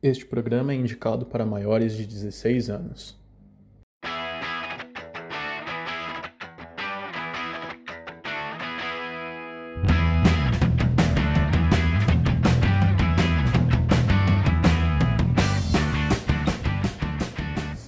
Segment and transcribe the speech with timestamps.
[0.00, 3.18] Este programa é indicado para maiores de 16 anos.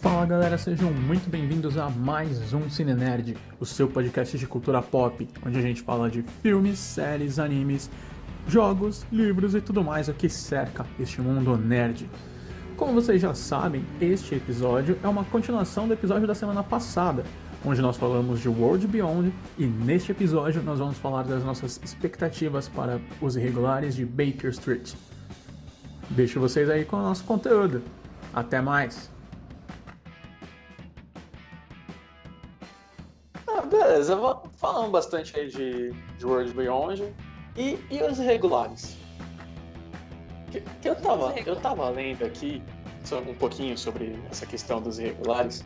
[0.01, 4.83] Fala galera, sejam muito bem-vindos a mais um Cine Nerd, o seu podcast de cultura
[4.83, 7.89] pop, onde a gente fala de filmes, séries, animes
[8.47, 12.09] jogos, livros e tudo mais o que cerca este mundo nerd.
[12.77, 17.25] Como vocês já sabem, este episódio é uma continuação do episódio da semana passada,
[17.65, 22.69] onde nós falamos de World Beyond e neste episódio nós vamos falar das nossas expectativas
[22.69, 24.95] para os irregulares de Baker Street.
[26.09, 27.83] Deixo vocês aí com o nosso conteúdo.
[28.33, 29.11] Até mais!
[33.47, 34.19] Ah, beleza,
[34.57, 37.15] falamos bastante aí de, de World Beyond.
[37.61, 38.97] E, e os regulares?
[40.83, 42.63] Eu, tava, eu tava lendo aqui
[43.13, 45.63] um pouquinho sobre essa questão dos irregulares.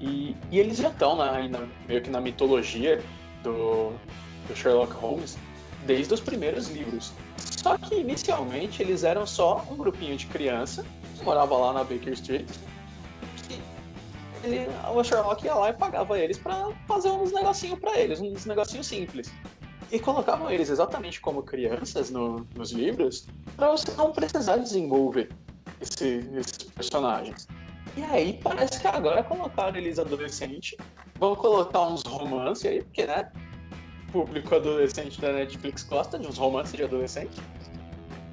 [0.00, 3.00] E, e eles já estão ainda meio que na mitologia
[3.44, 3.92] do,
[4.48, 5.38] do Sherlock Holmes
[5.86, 7.12] desde os primeiros livros.
[7.38, 10.84] Só que inicialmente eles eram só um grupinho de criança
[11.16, 12.48] que morava lá na Baker Street.
[14.42, 18.44] Ele, o Sherlock ia lá e pagava eles para fazer uns negocinhos para eles, uns
[18.44, 19.32] negocinhos simples
[19.94, 25.30] e colocavam eles exatamente como crianças no, nos livros para você não precisar desenvolver
[25.80, 27.46] esse, esses personagens.
[27.96, 30.76] E aí parece que agora colocaram eles adolescentes,
[31.14, 33.30] vão colocar uns romances aí, porque né,
[34.10, 37.40] público adolescente da Netflix gosta de uns romances de adolescente.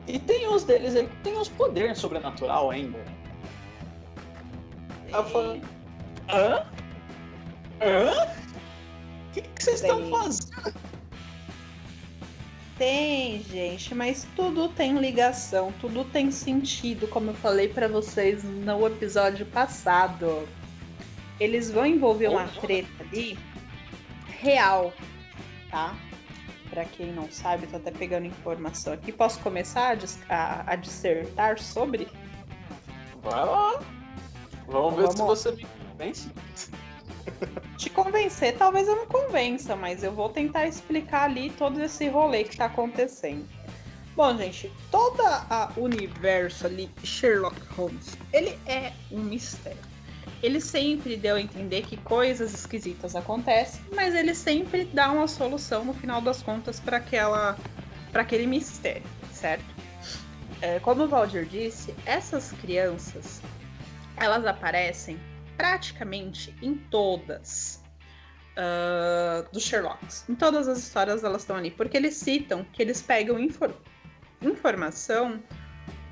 [0.07, 2.97] E tem uns deles aí que tem uns poderes sobrenatural ainda.
[5.07, 5.11] E...
[5.11, 5.61] Eu falei,
[6.27, 6.65] hã?
[7.79, 8.27] Hã?
[9.29, 10.90] O que vocês estão fazendo?
[12.81, 18.87] Tem, gente, mas tudo tem ligação, tudo tem sentido, como eu falei para vocês no
[18.87, 20.49] episódio passado.
[21.39, 23.37] Eles vão envolver uma treta ali
[24.25, 24.91] real,
[25.69, 25.95] tá?
[26.71, 29.11] Para quem não sabe, tô até pegando informação aqui.
[29.11, 29.95] Posso começar
[30.27, 32.07] a, a, a dissertar sobre?
[33.21, 33.79] Vai lá.
[34.65, 35.17] Vamos ver Vamos.
[35.17, 36.31] se você me convence.
[37.77, 42.43] Te convencer, talvez eu não convença, mas eu vou tentar explicar ali todo esse rolê
[42.43, 43.47] que tá acontecendo.
[44.15, 45.23] Bom, gente, todo
[45.77, 49.79] o universo ali, Sherlock Holmes, ele é um mistério.
[50.43, 55.85] Ele sempre deu a entender que coisas esquisitas acontecem, mas ele sempre dá uma solução
[55.85, 57.57] no final das contas para aquela
[58.11, 59.63] para aquele mistério, certo?
[60.61, 63.41] É, como o Valdir disse, essas crianças
[64.17, 65.17] elas aparecem
[65.61, 67.83] praticamente em todas
[68.57, 70.25] uh, dos Sherlocks.
[70.27, 73.71] Em todas as histórias elas estão ali, porque eles citam que eles pegam infor
[74.41, 75.39] informação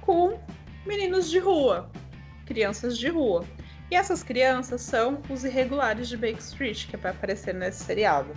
[0.01, 0.39] com
[0.85, 1.89] meninos de rua,
[2.45, 3.43] crianças de rua.
[3.89, 8.31] E essas crianças são os irregulares de Baker Street, que vai aparecer nesse seriado.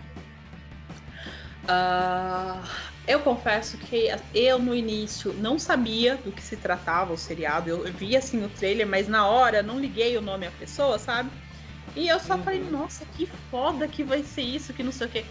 [1.64, 7.68] Uh, eu confesso que eu no início não sabia do que se tratava o seriado.
[7.68, 11.30] Eu vi assim o trailer, mas na hora não liguei o nome à pessoa, sabe?
[11.94, 12.42] E eu só uhum.
[12.44, 15.24] falei, nossa, que foda que vai ser isso, que não sei o quê.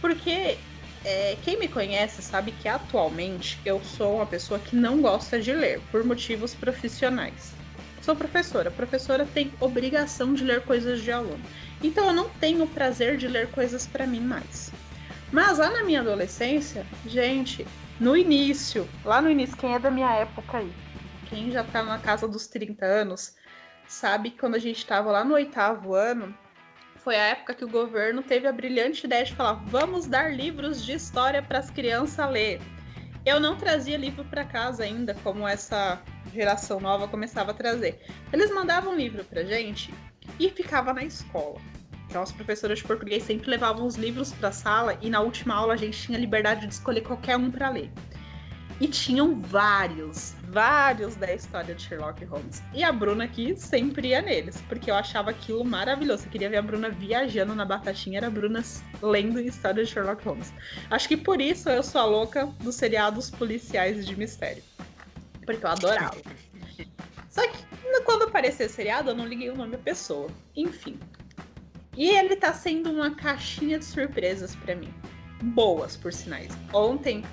[0.00, 0.58] Porque
[1.04, 5.52] é, quem me conhece sabe que atualmente eu sou uma pessoa que não gosta de
[5.52, 7.60] ler, por motivos profissionais.
[8.00, 8.68] Sou professora.
[8.68, 11.46] A professora tem obrigação de ler coisas de aluno.
[11.82, 14.81] Então eu não tenho prazer de ler coisas para mim mais.
[15.32, 17.66] Mas lá na minha adolescência, gente,
[17.98, 20.70] no início, lá no início, quem é da minha época aí,
[21.24, 23.34] quem já tá na casa dos 30 anos,
[23.88, 26.36] sabe que quando a gente tava lá no oitavo ano,
[26.96, 30.84] foi a época que o governo teve a brilhante ideia de falar: vamos dar livros
[30.84, 32.60] de história para as crianças ler.
[33.24, 38.04] Eu não trazia livro para casa ainda, como essa geração nova começava a trazer.
[38.32, 39.94] Eles mandavam livro pra gente
[40.38, 41.58] e ficava na escola.
[42.12, 45.54] Então, as professoras de português sempre levavam os livros para a sala e na última
[45.54, 47.90] aula a gente tinha liberdade de escolher qualquer um para ler.
[48.78, 52.62] E tinham vários, vários da história de Sherlock Holmes.
[52.74, 56.26] E a Bruna aqui sempre ia neles, porque eu achava aquilo maravilhoso.
[56.26, 58.62] Eu queria ver a Bruna viajando na batatinha, era a Bruna
[59.00, 60.52] lendo história de Sherlock Holmes.
[60.90, 64.62] Acho que por isso eu sou a louca dos seriados policiais de mistério.
[65.46, 66.20] Porque eu adorava.
[67.30, 67.64] Só que
[68.04, 70.28] quando apareceu o seriado, eu não liguei o nome da pessoa.
[70.54, 70.98] Enfim,
[71.96, 74.92] e ele tá sendo uma caixinha de surpresas para mim.
[75.42, 76.48] Boas, por sinais.
[76.72, 77.24] Ontem,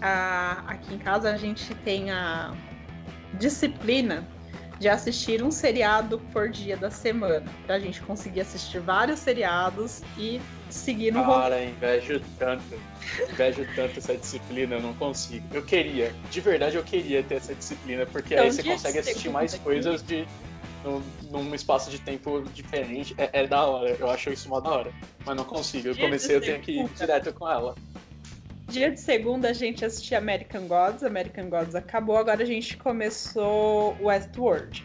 [0.00, 2.54] a, aqui em casa, a gente tem a
[3.34, 4.26] disciplina
[4.80, 10.40] de assistir um seriado por dia da semana, pra gente conseguir assistir vários seriados e
[10.70, 12.64] seguir no Cara, invejo tanto.
[13.30, 15.44] Invejo tanto essa disciplina, eu não consigo.
[15.52, 19.28] Eu queria, de verdade eu queria ter essa disciplina, porque então, aí você consegue assistir
[19.28, 20.26] mais coisas de
[20.84, 23.14] num, num, espaço de tempo diferente.
[23.18, 24.92] É, é, da hora, eu acho isso uma da hora.
[25.24, 25.88] Mas não consigo.
[25.88, 27.74] Eu comecei, eu tenho que ir direto com ela.
[28.68, 33.96] Dia de segunda a gente assistia American Gods, American Gods acabou, agora a gente começou
[34.00, 34.84] Westworld.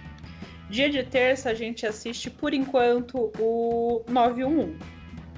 [0.72, 4.76] Dia de terça a gente assiste por enquanto o 911,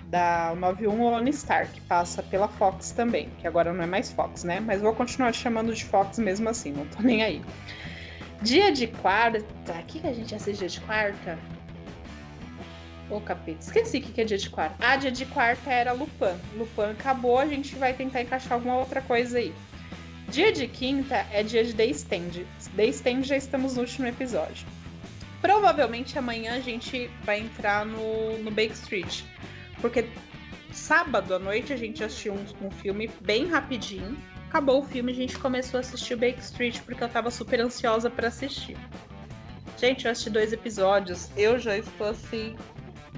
[0.05, 4.45] da 911 Lone Star, que passa pela Fox também, que agora não é mais Fox,
[4.45, 4.61] né?
[4.61, 7.41] Mas vou continuar chamando de Fox mesmo assim, não tô nem aí.
[8.41, 9.39] Dia de quarta.
[9.39, 11.37] O que, que a gente assiste dia de quarta?
[13.09, 13.59] Ô, capeta.
[13.61, 14.75] Esqueci o que, que é dia de quarta.
[14.79, 16.37] Ah, dia de quarta era Lupin.
[16.55, 19.53] Lupin acabou, a gente vai tentar encaixar alguma outra coisa aí.
[20.29, 22.43] Dia de quinta é dia de Day Stand.
[22.73, 24.67] Day Stand já estamos no último episódio.
[25.41, 29.23] Provavelmente amanhã a gente vai entrar no, no Bake Street.
[29.79, 30.05] Porque
[30.71, 34.17] sábado à noite a gente assistiu um, um filme bem rapidinho
[34.49, 37.59] Acabou o filme, a gente começou a assistir o Bake Street porque eu tava super
[37.59, 38.77] ansiosa para assistir.
[39.77, 42.55] Gente, eu assisti dois episódios, eu já estou assim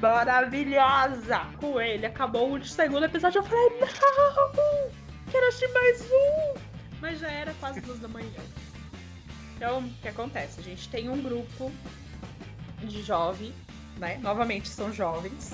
[0.01, 2.05] maravilhosa com ele.
[2.05, 4.91] Acabou o segundo episódio, eu falei, não!
[5.31, 6.59] Quero assistir mais um!
[6.99, 8.41] Mas já era quase duas da manhã.
[9.55, 10.59] Então, o que acontece?
[10.59, 11.71] A gente tem um grupo
[12.83, 13.53] de jovens,
[13.97, 14.17] né?
[14.21, 15.53] Novamente são jovens,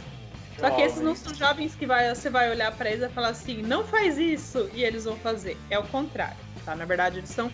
[0.60, 3.30] só que esses não são jovens que vai, você vai olhar para eles e falar
[3.30, 5.58] assim, não faz isso, e eles vão fazer.
[5.70, 6.76] É o contrário, tá?
[6.76, 7.52] Na verdade, eles são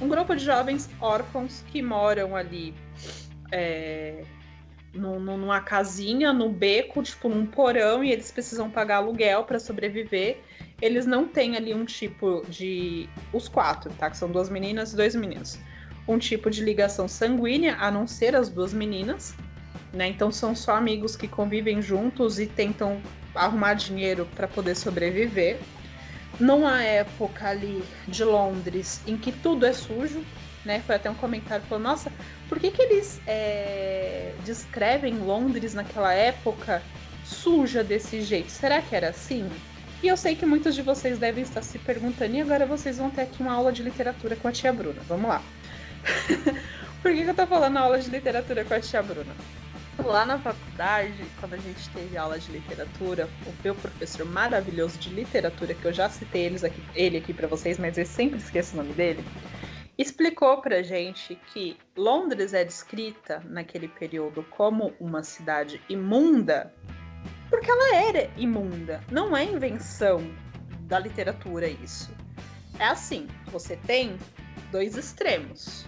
[0.00, 2.74] um grupo de jovens órfãos que moram ali
[3.50, 4.22] é,
[4.92, 10.38] numa casinha, no beco, tipo num porão, e eles precisam pagar aluguel para sobreviver.
[10.80, 13.08] Eles não têm ali um tipo de.
[13.32, 14.10] Os quatro, tá?
[14.10, 15.58] Que são duas meninas e dois meninos.
[16.06, 19.34] Um tipo de ligação sanguínea, a não ser as duas meninas
[19.92, 20.08] né?
[20.08, 23.00] Então são só amigos que convivem juntos e tentam
[23.34, 25.58] arrumar dinheiro para poder sobreviver.
[26.40, 30.24] Numa época ali de Londres em que tudo é sujo,
[30.64, 30.82] né?
[30.86, 32.10] Foi até um comentário falou: Nossa,
[32.48, 36.82] por que, que eles é, descrevem Londres naquela época
[37.24, 38.50] suja desse jeito?
[38.50, 39.48] Será que era assim?
[40.02, 43.08] E eu sei que muitos de vocês devem estar se perguntando, e agora vocês vão
[43.08, 45.00] ter aqui uma aula de literatura com a tia Bruna.
[45.06, 45.40] Vamos lá.
[47.00, 49.32] por que, que eu tô falando aula de literatura com a tia Bruna?
[49.98, 55.10] Lá na faculdade, quando a gente teve aula de literatura, o meu professor maravilhoso de
[55.10, 58.74] literatura, que eu já citei eles aqui, ele aqui para vocês, mas eu sempre esqueço
[58.74, 59.24] o nome dele,
[59.98, 66.72] explicou pra gente que Londres é descrita naquele período como uma cidade imunda
[67.52, 69.04] porque ela era imunda.
[69.10, 70.22] Não é invenção
[70.88, 72.10] da literatura isso.
[72.78, 74.16] É assim, você tem
[74.70, 75.86] dois extremos: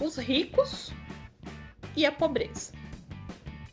[0.00, 0.90] os ricos
[1.94, 2.72] e a pobreza.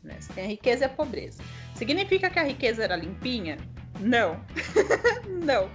[0.10, 0.20] Né?
[0.34, 1.44] Tem a riqueza e a pobreza.
[1.76, 3.58] Significa que a riqueza era limpinha?
[4.00, 4.44] Não.
[5.46, 5.70] não.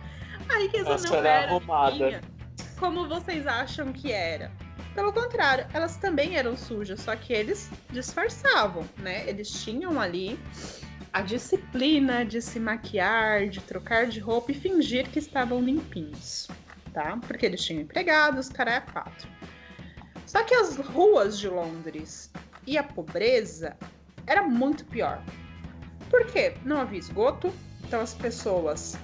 [0.48, 1.90] A riqueza Nossa, não era, arrumada.
[1.90, 2.34] limpinha
[2.78, 4.50] como vocês acham que era.
[4.94, 9.28] Pelo contrário, elas também eram sujas, só que eles disfarçavam, né?
[9.28, 10.38] Eles tinham ali
[11.12, 16.48] a disciplina de se maquiar, de trocar de roupa e fingir que estavam limpinhos,
[16.92, 17.18] tá?
[17.26, 19.28] Porque eles tinham empregados, cara é quatro.
[20.26, 22.30] Só que as ruas de Londres
[22.66, 23.76] e a pobreza
[24.26, 25.22] era muito pior.
[26.10, 26.54] Por quê?
[26.64, 28.96] Não havia esgoto, então as pessoas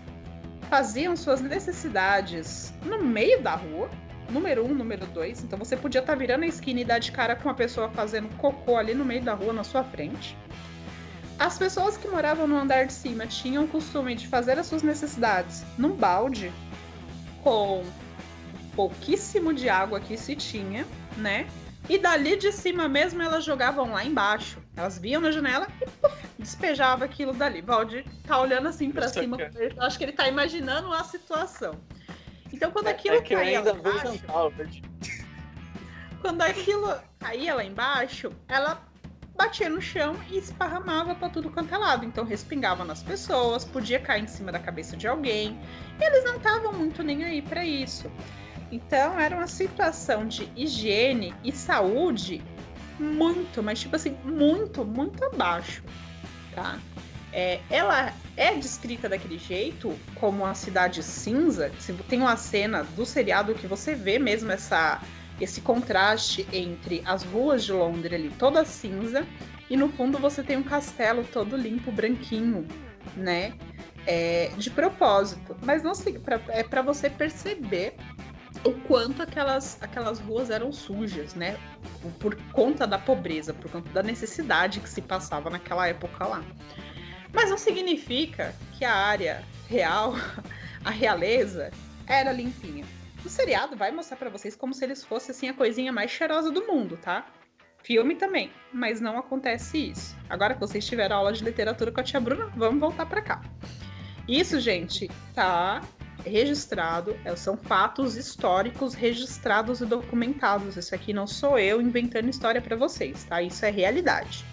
[0.68, 3.90] faziam suas necessidades no meio da rua,
[4.30, 5.42] número um, número dois.
[5.42, 7.90] Então você podia estar tá virando a esquina e dar de cara com uma pessoa
[7.90, 10.36] fazendo cocô ali no meio da rua na sua frente.
[11.38, 14.82] As pessoas que moravam no andar de cima tinham o costume de fazer as suas
[14.82, 16.52] necessidades num balde
[17.42, 17.82] com
[18.76, 20.86] pouquíssimo de água que se tinha,
[21.16, 21.48] né?
[21.88, 24.58] E dali de cima mesmo elas jogavam lá embaixo.
[24.80, 27.60] Elas viam na janela e puf, despejava aquilo dali.
[27.60, 29.36] Valdir tá olhando assim para cima.
[29.38, 31.74] Eu acho que ele tá imaginando a situação.
[32.50, 34.24] Então quando é, aquilo é caía lá embaixo,
[36.22, 38.82] quando aquilo caía lá embaixo, ela
[39.36, 42.06] batia no chão e esparramava para tudo quanto é lado.
[42.06, 45.60] Então respingava nas pessoas, podia cair em cima da cabeça de alguém.
[46.00, 48.10] E eles não estavam muito nem aí para isso.
[48.72, 52.42] Então era uma situação de higiene e saúde
[53.00, 55.82] muito, mas tipo assim, muito, muito abaixo,
[56.54, 56.78] tá?
[57.32, 61.70] É, ela é descrita daquele jeito, como uma cidade cinza.
[62.08, 65.00] Tem uma cena do seriado que você vê mesmo essa,
[65.40, 69.26] esse contraste entre as ruas de Londres ali, toda cinza,
[69.68, 72.66] e no fundo você tem um castelo todo limpo, branquinho,
[73.16, 73.54] né?
[74.06, 75.56] É, de propósito.
[75.62, 77.94] Mas não sei, pra, é para você perceber
[78.64, 81.58] o quanto aquelas, aquelas ruas eram sujas, né?
[82.18, 86.44] Por conta da pobreza, por conta da necessidade que se passava naquela época lá.
[87.32, 90.14] Mas não significa que a área real,
[90.84, 91.70] a realeza,
[92.06, 92.84] era limpinha.
[93.24, 96.50] O seriado vai mostrar para vocês como se eles fossem assim a coisinha mais cheirosa
[96.50, 97.26] do mundo, tá?
[97.82, 100.16] Filme também, mas não acontece isso.
[100.28, 103.42] Agora que vocês tiveram aula de literatura com a tia Bruna, vamos voltar para cá.
[104.28, 105.80] Isso, gente, tá
[106.24, 110.76] registrado, é, são fatos históricos registrados e documentados.
[110.76, 113.42] Isso aqui não sou eu inventando história para vocês, tá?
[113.42, 114.44] Isso é realidade.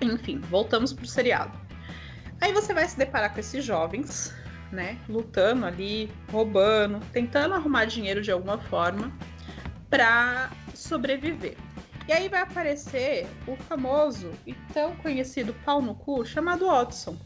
[0.00, 1.58] Enfim, voltamos pro seriado.
[2.40, 4.34] Aí você vai se deparar com esses jovens,
[4.70, 9.12] né, lutando ali, roubando, tentando arrumar dinheiro de alguma forma
[9.88, 11.56] para sobreviver.
[12.08, 17.16] E aí vai aparecer o famoso e tão conhecido pau no cu chamado Watson.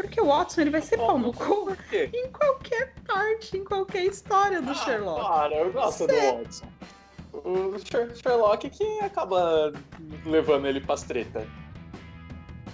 [0.00, 4.62] Porque o Watson ele vai ser pau no cu em qualquer parte, em qualquer história
[4.62, 5.20] do ah, Sherlock.
[5.20, 6.32] Cara, eu gosto Você...
[6.32, 6.66] do Watson.
[7.32, 7.78] O
[8.16, 9.72] Sherlock que acaba
[10.24, 11.46] levando ele pras treta.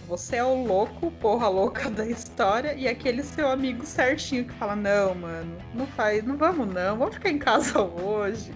[0.07, 4.77] Você é o louco, porra louca da história, e aquele seu amigo certinho que fala:
[4.77, 8.55] Não, mano, não faz, não vamos não, vamos ficar em casa hoje.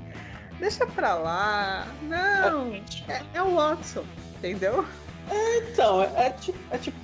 [0.60, 1.88] Deixa pra lá.
[2.02, 4.04] Não, é, é o Watson,
[4.36, 4.86] entendeu?
[5.28, 6.99] É, então, é, é, tipo, é, tipo,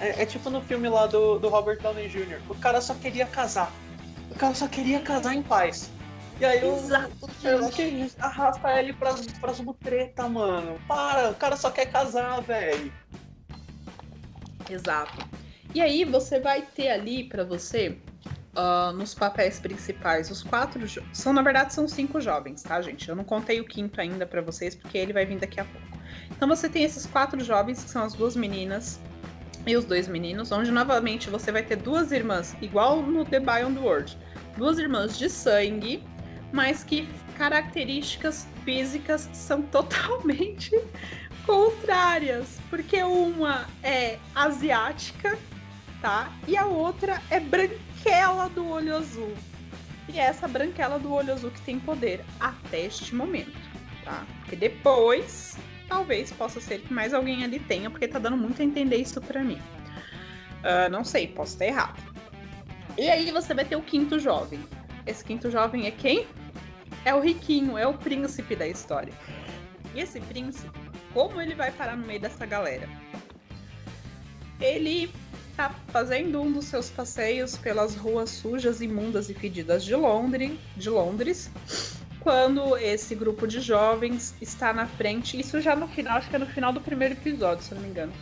[0.00, 2.40] é, é, tipo no filme lá do, do Robert Downey Jr.
[2.48, 3.72] O cara só queria casar.
[4.30, 5.90] O cara só queria casar em paz.
[6.40, 10.80] E aí o, o arrasta ele pras, pras mutreta, mano.
[10.88, 12.92] Para, o cara só quer casar, velho.
[14.68, 15.28] Exato.
[15.74, 17.98] E aí você vai ter ali para você
[18.56, 20.80] uh, nos papéis principais os quatro
[21.12, 23.08] são na verdade são cinco jovens, tá gente?
[23.08, 25.98] Eu não contei o quinto ainda para vocês porque ele vai vir daqui a pouco.
[26.30, 28.98] Então você tem esses quatro jovens que são as duas meninas
[29.66, 33.78] e os dois meninos, onde novamente você vai ter duas irmãs igual no The Beyond
[33.78, 34.18] World,
[34.56, 36.02] duas irmãs de sangue,
[36.52, 40.70] mas que características físicas são totalmente
[41.46, 45.38] contrárias, porque uma é asiática,
[46.00, 46.32] tá?
[46.46, 49.34] E a outra é branquela do olho azul.
[50.08, 53.56] E é essa branquela do olho azul que tem poder até este momento,
[54.04, 54.26] tá?
[54.40, 55.56] Porque depois,
[55.90, 59.20] talvez possa ser que mais alguém ali tenha, porque tá dando muito a entender isso
[59.20, 59.60] pra mim.
[60.60, 62.00] Uh, não sei, posso estar errado.
[62.96, 64.60] E aí você vai ter o quinto jovem.
[65.04, 66.26] Esse quinto jovem é quem?
[67.04, 69.12] É o riquinho, é o príncipe da história.
[69.94, 70.70] E esse príncipe,
[71.12, 72.88] como ele vai parar no meio dessa galera?
[74.60, 75.10] Ele
[75.56, 80.88] tá fazendo um dos seus passeios pelas ruas sujas, imundas e fedidas de Londres, de
[80.88, 81.50] Londres,
[82.20, 86.38] quando esse grupo de jovens está na frente, isso já no final, acho que é
[86.38, 88.12] no final do primeiro episódio, se eu não me engano.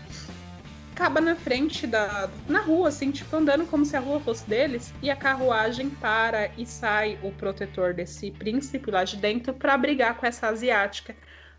[0.92, 2.28] Acaba na frente da.
[2.48, 6.50] na rua, assim, tipo, andando como se a rua fosse deles, e a carruagem para
[6.56, 11.14] e sai o protetor desse príncipe lá de dentro para brigar com essa asiática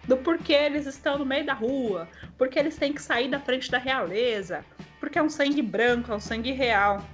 [0.07, 3.69] do porquê eles estão no meio da rua, porque eles têm que sair da frente
[3.69, 4.63] da realeza,
[4.99, 7.05] porque é um sangue branco, é um sangue real.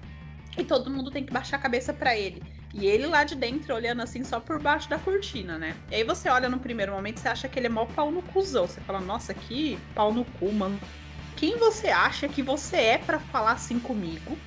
[0.57, 2.41] E todo mundo tem que baixar a cabeça para ele.
[2.77, 5.75] E ele lá de dentro olhando assim só por baixo da cortina, né?
[5.89, 8.21] E aí você olha no primeiro momento, você acha que ele é mó pau no
[8.21, 8.67] cuzão.
[8.67, 10.79] Você fala, nossa, que pau no cu, mano.
[11.37, 14.37] Quem você acha que você é para falar assim comigo?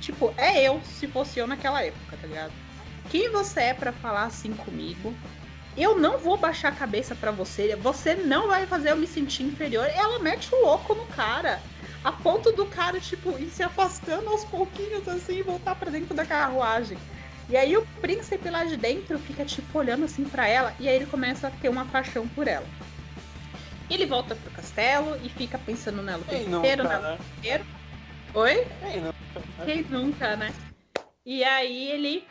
[0.00, 2.52] Tipo, é eu se fosse eu naquela época, tá ligado?
[3.10, 5.12] Quem você é para falar assim comigo?
[5.76, 9.42] eu não vou baixar a cabeça para você, você não vai fazer eu me sentir
[9.42, 9.86] inferior.
[9.94, 11.60] Ela mete o louco no cara.
[12.02, 16.14] A ponto do cara, tipo, ir se afastando aos pouquinhos assim e voltar para dentro
[16.14, 16.96] da carruagem.
[17.48, 20.96] E aí o príncipe lá de dentro fica, tipo, olhando assim para ela e aí
[20.96, 22.66] ele começa a ter uma paixão por ela.
[23.88, 27.18] Ele volta pro castelo e fica pensando nela o tempo inteiro, nela né?
[27.38, 27.64] inteiro.
[28.34, 28.66] Oi?
[28.80, 29.64] Quem nunca, né?
[29.64, 30.54] Quem nunca, né?
[31.24, 32.24] E aí ele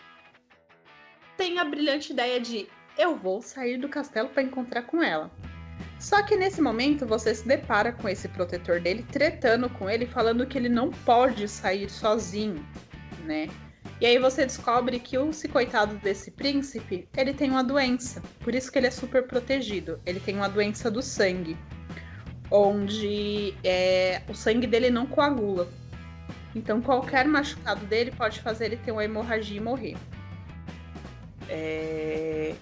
[1.37, 2.67] tem a brilhante ideia de
[2.97, 5.31] eu vou sair do castelo para encontrar com ela.
[5.99, 10.45] Só que nesse momento você se depara com esse protetor dele tretando com ele, falando
[10.45, 12.65] que ele não pode sair sozinho,
[13.23, 13.47] né?
[13.99, 18.71] E aí você descobre que o coitado desse príncipe, ele tem uma doença, por isso
[18.71, 19.99] que ele é super protegido.
[20.05, 21.57] Ele tem uma doença do sangue,
[22.51, 25.67] onde é, o sangue dele não coagula.
[26.53, 29.95] Então qualquer machucado dele pode fazer ele ter uma hemorragia e morrer.
[31.49, 32.55] É...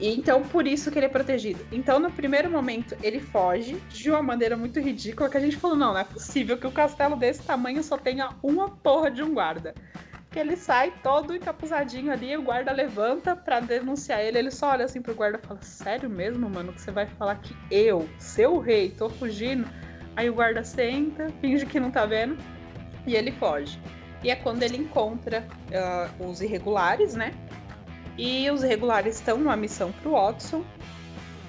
[0.00, 1.66] E então, por isso que ele é protegido.
[1.72, 5.76] Então, no primeiro momento, ele foge de uma maneira muito ridícula que a gente falou:
[5.76, 9.34] não, não é possível que o castelo desse tamanho só tenha uma porra de um
[9.34, 9.74] guarda.
[10.38, 14.38] Que ele sai todo encapuzadinho ali, o guarda levanta para denunciar ele.
[14.38, 17.40] Ele só olha assim pro guarda e fala: Sério mesmo, mano, que você vai falar
[17.40, 19.68] que eu, seu rei, tô fugindo?
[20.14, 22.38] Aí o guarda senta, finge que não tá vendo
[23.04, 23.80] e ele foge.
[24.22, 27.34] E é quando ele encontra uh, os irregulares, né?
[28.16, 30.64] E os regulares estão numa missão pro Watson.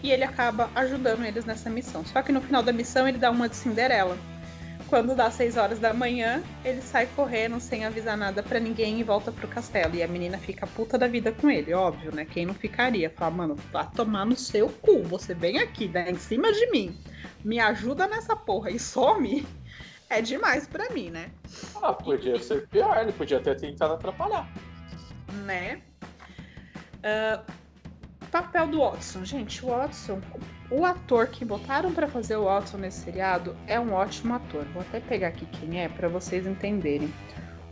[0.01, 2.03] E ele acaba ajudando eles nessa missão.
[2.03, 4.17] Só que no final da missão ele dá uma de Cinderela.
[4.89, 9.03] Quando dá 6 horas da manhã, ele sai correndo sem avisar nada para ninguém e
[9.03, 9.93] volta pro castelo.
[9.93, 12.25] E a menina fica puta da vida com ele, óbvio, né?
[12.25, 13.07] Quem não ficaria?
[13.11, 15.03] Fala, mano, vá tomar no seu cu.
[15.03, 16.97] Você vem aqui, dá em cima de mim.
[17.45, 19.45] Me ajuda nessa porra e some.
[20.11, 21.29] É demais para mim, né?
[21.83, 24.51] Ah, podia ser pior, ele podia ter tentado atrapalhar.
[25.45, 25.83] Né?
[26.97, 27.45] Uh,
[28.31, 29.23] papel do Watson.
[29.23, 30.19] Gente, o Watson,
[30.71, 34.63] o ator que botaram para fazer o Watson nesse seriado é um ótimo ator.
[34.65, 37.11] Vou até pegar aqui quem é para vocês entenderem.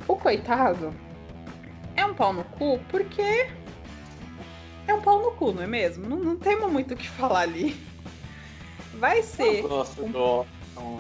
[0.08, 0.94] O coitado
[1.96, 3.50] é um pau no cu porque
[4.88, 6.08] é um pau no cu, não é mesmo?
[6.08, 7.76] Não, não temos muito o que falar ali.
[8.96, 9.60] Vai ser.
[9.60, 10.12] Eu gosto um...
[10.12, 10.98] do Watson.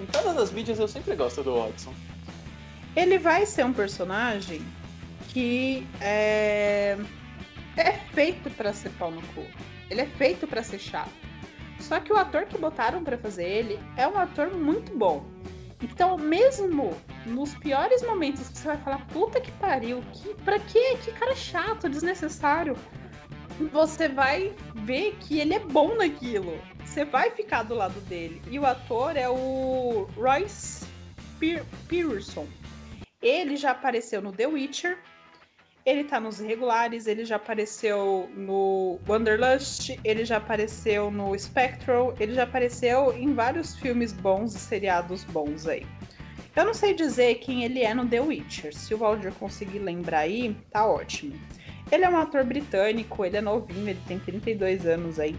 [0.00, 1.92] Em todas as mídias eu sempre gosto do Watson.
[2.94, 4.62] Ele vai ser um personagem
[5.30, 6.96] que é
[7.76, 9.44] é feito para ser pau no cu.
[9.90, 11.12] Ele é feito para ser chato.
[11.78, 15.24] Só que o ator que botaram para fazer ele é um ator muito bom.
[15.82, 20.96] Então, mesmo nos piores momentos que você vai falar, puta que pariu, que, pra quê?
[21.04, 22.74] Que cara chato, desnecessário.
[23.70, 26.58] Você vai ver que ele é bom naquilo.
[26.84, 28.40] Você vai ficar do lado dele.
[28.50, 30.86] E o ator é o Royce
[31.88, 32.46] Pearson.
[33.20, 34.98] Ele já apareceu no The Witcher,
[35.84, 42.32] ele tá nos regulares, ele já apareceu no Wanderlust, ele já apareceu no Spectral, ele
[42.32, 45.86] já apareceu em vários filmes bons e seriados bons aí.
[46.56, 48.74] Eu não sei dizer quem ele é no The Witcher.
[48.74, 51.34] Se o Valdir conseguir lembrar aí, tá ótimo.
[51.92, 55.36] Ele é um ator britânico, ele é novinho, ele tem 32 anos aí.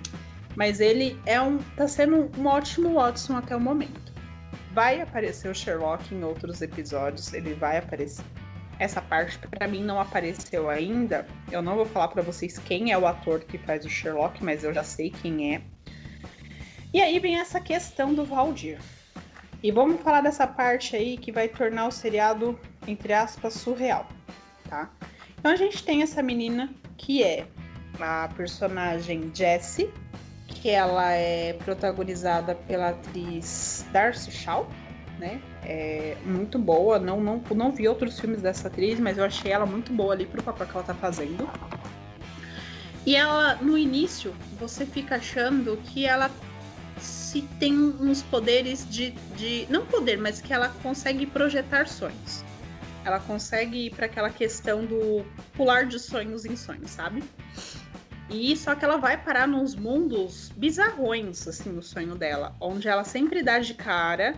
[0.56, 1.58] Mas ele é um.
[1.76, 4.14] tá sendo um ótimo Watson até o momento.
[4.74, 8.24] Vai aparecer o Sherlock em outros episódios, ele vai aparecer
[8.80, 11.26] essa parte para mim não apareceu ainda.
[11.52, 14.64] Eu não vou falar para vocês quem é o ator que faz o Sherlock, mas
[14.64, 15.62] eu já sei quem é.
[16.94, 18.80] E aí vem essa questão do Valdir.
[19.62, 24.08] E vamos falar dessa parte aí que vai tornar o seriado, entre aspas, surreal,
[24.70, 24.92] tá?
[25.40, 27.48] Então a gente tem essa menina que é
[28.00, 29.92] a personagem Jessie,
[30.48, 34.68] que ela é protagonizada pela atriz Darcy Shaw,
[35.18, 35.42] né?
[35.68, 37.00] É muito boa.
[37.00, 40.26] Não, não, não vi outros filmes dessa atriz, mas eu achei ela muito boa ali
[40.26, 41.50] pro papel que ela tá fazendo.
[43.06, 46.30] E ela, no início, você fica achando que ela
[47.00, 49.68] se tem uns poderes de, de.
[49.70, 52.44] Não poder, mas que ela consegue projetar sonhos.
[53.04, 55.24] Ela consegue ir para aquela questão do
[55.54, 57.24] pular de sonhos em sonhos, sabe?
[58.30, 63.04] E só que ela vai parar nos mundos bizarrões, assim, no sonho dela, onde ela
[63.04, 64.36] sempre dá de cara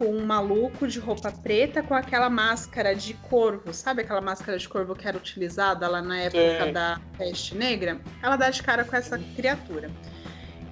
[0.00, 4.66] com um maluco de roupa preta com aquela máscara de corvo, sabe aquela máscara de
[4.66, 6.72] corvo que era utilizada lá na época Sim.
[6.72, 8.00] da peste negra?
[8.22, 9.90] Ela dá de cara com essa criatura.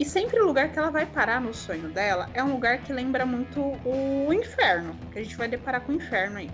[0.00, 2.90] E sempre o lugar que ela vai parar no sonho dela é um lugar que
[2.90, 6.50] lembra muito o inferno, que a gente vai deparar com o inferno aí.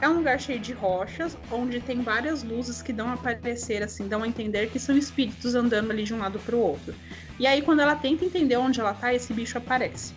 [0.00, 4.06] É um lugar cheio de rochas, onde tem várias luzes que dão a aparecer, assim,
[4.06, 6.94] dão a entender que são espíritos andando ali de um lado para o outro.
[7.40, 10.14] E aí, quando ela tenta entender onde ela tá, esse bicho aparece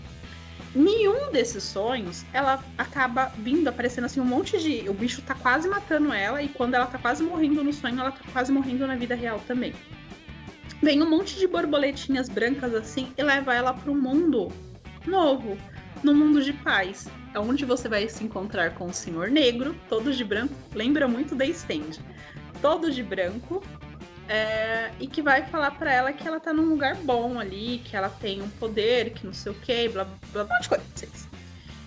[0.75, 5.67] nenhum desses sonhos ela acaba vindo aparecendo assim um monte de o bicho tá quase
[5.67, 8.95] matando ela e quando ela tá quase morrendo no sonho ela tá quase morrendo na
[8.95, 9.73] vida real também.
[10.81, 14.51] Vem um monte de borboletinhas brancas assim e leva ela para um mundo
[15.07, 15.57] novo
[16.03, 17.07] no mundo de paz.
[17.33, 21.35] É onde você vai se encontrar com o senhor negro todos de branco lembra muito
[21.35, 21.99] da stand
[22.61, 23.63] todos de branco
[24.27, 27.95] é, e que vai falar para ela que ela tá num lugar bom ali, que
[27.95, 30.69] ela tem um poder, que não sei o que, blá blá blá, um monte de
[30.69, 31.27] coisas.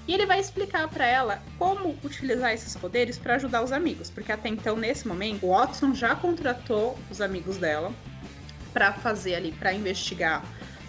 [0.07, 4.33] E ele vai explicar para ela como utilizar esses poderes para ajudar os amigos, porque
[4.33, 7.93] até então nesse momento o Watson já contratou os amigos dela
[8.73, 10.43] para fazer ali, para investigar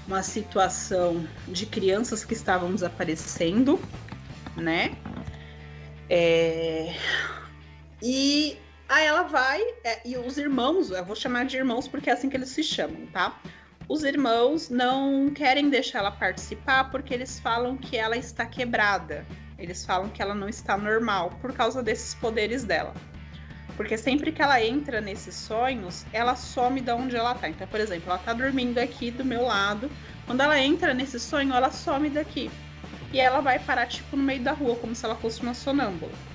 [0.07, 3.79] uma situação de crianças que estavam desaparecendo,
[4.55, 4.95] né?
[6.09, 6.95] É...
[8.01, 8.57] E
[8.89, 12.28] Aí ela vai, é, e os irmãos, eu vou chamar de irmãos porque é assim
[12.28, 13.39] que eles se chamam, tá?
[13.88, 19.23] Os irmãos não querem deixar ela participar porque eles falam que ela está quebrada.
[19.60, 22.95] Eles falam que ela não está normal por causa desses poderes dela.
[23.78, 27.47] Porque sempre que ela entra nesses sonhos, ela some de onde ela tá.
[27.47, 29.89] Então, por exemplo, ela tá dormindo aqui do meu lado.
[30.25, 32.49] Quando ela entra nesse sonho, ela some daqui.
[33.13, 36.29] E ela vai parar, tipo, no meio da rua, como se ela fosse uma sonâmbula.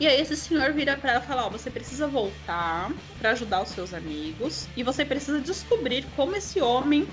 [0.00, 3.62] E aí esse senhor vira para ela e fala: ó, você precisa voltar para ajudar
[3.62, 7.06] os seus amigos e você precisa descobrir como esse homem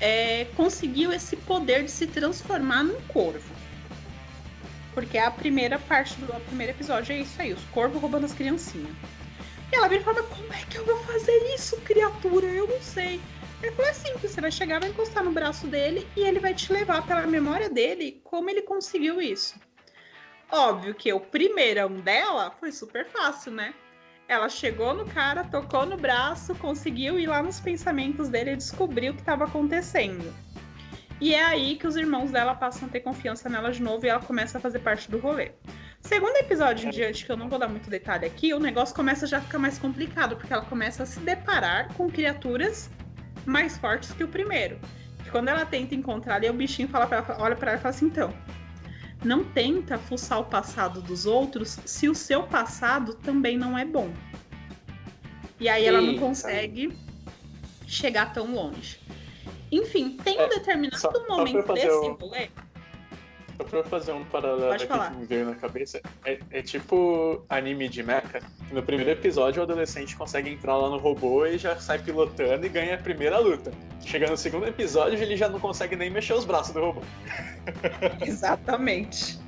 [0.00, 3.54] é, conseguiu esse poder de se transformar num corvo.
[4.92, 8.94] Porque a primeira parte do primeiro episódio é isso aí, os corvos roubando as criancinhas.
[9.72, 12.46] E ela vira e fala, como é que eu vou fazer isso, criatura?
[12.46, 13.20] Eu não sei.
[13.62, 16.54] Ele falou, é simples, você vai chegar, vai encostar no braço dele e ele vai
[16.54, 19.54] te levar pela memória dele como ele conseguiu isso.
[20.52, 23.72] Óbvio que o primeirão dela foi super fácil, né?
[24.26, 29.12] Ela chegou no cara, tocou no braço, conseguiu ir lá nos pensamentos dele e descobriu
[29.12, 30.32] o que estava acontecendo.
[31.20, 34.08] E é aí que os irmãos dela passam a ter confiança nela de novo e
[34.08, 35.52] ela começa a fazer parte do rolê.
[36.00, 39.26] Segundo episódio em diante, que eu não vou dar muito detalhe aqui, o negócio começa
[39.26, 42.90] já a ficar mais complicado, porque ela começa a se deparar com criaturas
[43.44, 44.78] mais fortes que o primeiro.
[45.26, 47.82] E quando ela tenta encontrar ali, o bichinho fala pra ela, olha para ela e
[47.82, 48.32] fala assim: então,
[49.24, 54.10] não tenta fuçar o passado dos outros se o seu passado também não é bom.
[55.58, 56.96] E aí ela não consegue
[57.86, 58.98] chegar tão longe.
[59.70, 62.14] Enfim, tem um é, determinado só, momento só desse o...
[62.14, 62.48] rolê
[63.60, 67.88] só pra fazer um paralelo aqui que me veio na cabeça, é, é, tipo anime
[67.88, 68.40] de mecha.
[68.72, 72.68] No primeiro episódio, o adolescente consegue entrar lá no robô e já sai pilotando e
[72.68, 73.70] ganha a primeira luta.
[74.00, 77.02] Chega no segundo episódio, ele já não consegue nem mexer os braços do robô.
[78.24, 79.38] Exatamente.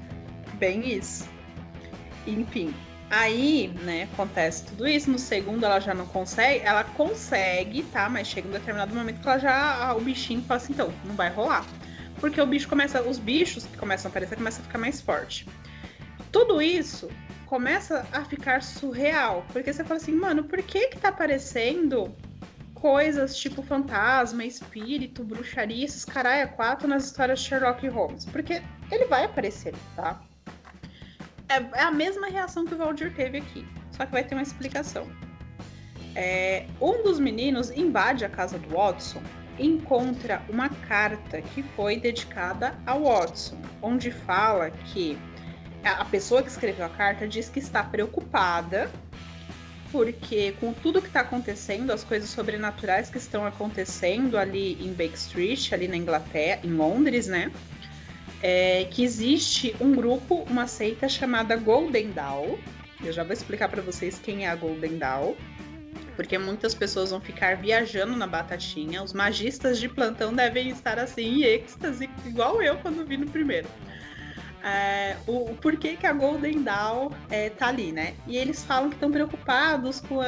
[0.55, 1.29] Bem isso.
[2.27, 2.75] Enfim,
[3.11, 5.11] aí, né, acontece tudo isso.
[5.11, 6.65] No segundo, ela já não consegue.
[6.65, 8.09] Ela consegue, tá?
[8.09, 9.95] Mas chega um determinado momento que ela já.
[9.97, 11.67] O bichinho fala assim: então, não vai rolar
[12.21, 15.47] porque o bicho começa, os bichos que começam a aparecer começam a ficar mais forte.
[16.31, 17.11] Tudo isso
[17.47, 22.15] começa a ficar surreal, porque você fala assim, mano, por que que tá aparecendo
[22.75, 28.25] coisas tipo fantasma, espírito, bruxaria, esses caralho quatro nas histórias de Sherlock Holmes?
[28.25, 30.23] Porque ele vai aparecer, tá?
[31.49, 34.43] É, é a mesma reação que o Valdir teve aqui, só que vai ter uma
[34.43, 35.07] explicação.
[36.15, 39.23] É, um dos meninos invade a casa do Watson
[39.67, 45.19] encontra uma carta que foi dedicada ao Watson, onde fala que
[45.85, 48.91] a pessoa que escreveu a carta diz que está preocupada
[49.93, 55.15] porque com tudo que está acontecendo, as coisas sobrenaturais que estão acontecendo ali em Baker
[55.15, 57.53] Street, ali na Inglaterra, em Londres, né?
[58.43, 62.57] É, que existe um grupo, uma seita chamada Golden Dawn.
[63.05, 65.35] Eu já vou explicar para vocês quem é a Golden Dawn
[66.23, 69.03] porque muitas pessoas vão ficar viajando na batatinha.
[69.03, 73.69] Os magistas de plantão devem estar assim em êxtase, igual eu quando vi no primeiro.
[74.63, 78.15] É, o, o, porquê que a Golden Dawn é, tá ali, né?
[78.29, 80.27] E eles falam que estão preocupados com a,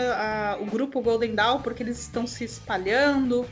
[0.54, 3.48] a, o grupo Golden Dawn porque eles estão se espalhando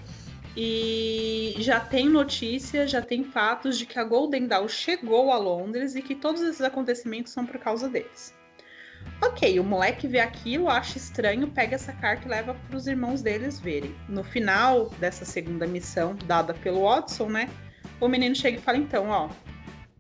[0.57, 5.95] e já tem notícias, já tem fatos de que a Golden Dawn chegou a Londres
[5.95, 8.35] e que todos esses acontecimentos são por causa deles.
[9.21, 13.23] Ok, o moleque vê aquilo, acha estranho, pega essa carta e leva para os irmãos
[13.23, 13.95] deles verem.
[14.09, 17.49] No final dessa segunda missão, dada pelo Watson, né?
[18.01, 19.29] O menino chega e fala: então, ó,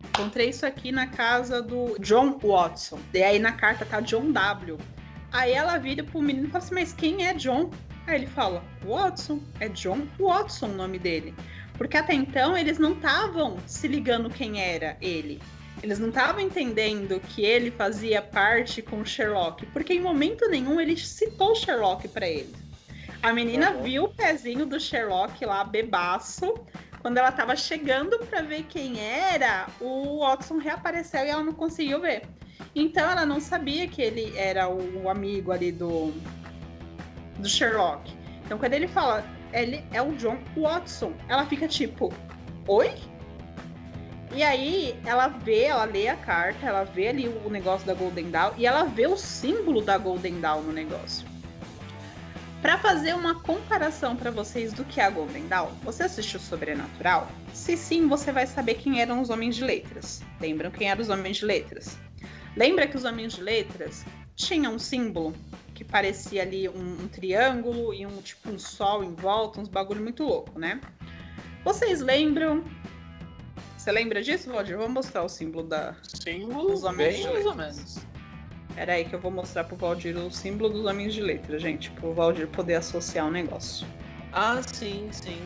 [0.08, 2.98] encontrei isso aqui na casa do John Watson.
[3.14, 4.76] E aí na carta tá John W.
[5.30, 7.70] Aí ela vira pro menino e fala assim: mas quem é John?
[8.06, 9.40] Aí ele fala: Watson.
[9.60, 11.32] É John Watson o nome dele.
[11.78, 15.40] Porque até então eles não estavam se ligando quem era ele.
[15.82, 20.96] Eles não estavam entendendo que ele fazia parte com Sherlock, porque em momento nenhum ele
[20.96, 22.54] citou Sherlock para ele.
[23.22, 23.82] A menina uhum.
[23.82, 26.54] viu o pezinho do Sherlock lá, bebaço.
[27.00, 32.00] Quando ela estava chegando para ver quem era, o Watson reapareceu e ela não conseguiu
[32.00, 32.22] ver.
[32.74, 36.12] Então ela não sabia que ele era o amigo ali do,
[37.38, 38.12] do Sherlock.
[38.44, 42.12] Então quando ele fala, ele é o John Watson, ela fica tipo,
[42.66, 42.94] oi?
[44.34, 48.30] E aí ela vê, ela lê a carta, ela vê ali o negócio da Golden
[48.30, 51.26] Dawn e ela vê o símbolo da Golden Dawn no negócio.
[52.62, 57.28] Para fazer uma comparação para vocês do que é a Golden Dawn, você assistiu Sobrenatural?
[57.52, 60.22] Se sim, você vai saber quem eram os Homens de Letras.
[60.40, 61.98] Lembram quem eram os Homens de Letras?
[62.56, 65.34] Lembra que os Homens de Letras tinham um símbolo
[65.74, 70.00] que parecia ali um, um triângulo e um tipo um sol em volta, uns bagulho
[70.00, 70.80] muito louco, né?
[71.64, 72.64] Vocês lembram
[73.82, 74.76] você lembra disso, Valdir?
[74.76, 75.94] Vou mostrar o símbolo da.
[76.04, 77.98] Símbolo dos homens bem mais ou menos.
[78.74, 81.90] Pera aí que eu vou mostrar pro Valdir o símbolo dos homens de letra, gente,
[81.90, 83.86] pro Valdir poder associar o um negócio.
[84.32, 85.44] Ah, sim, sim.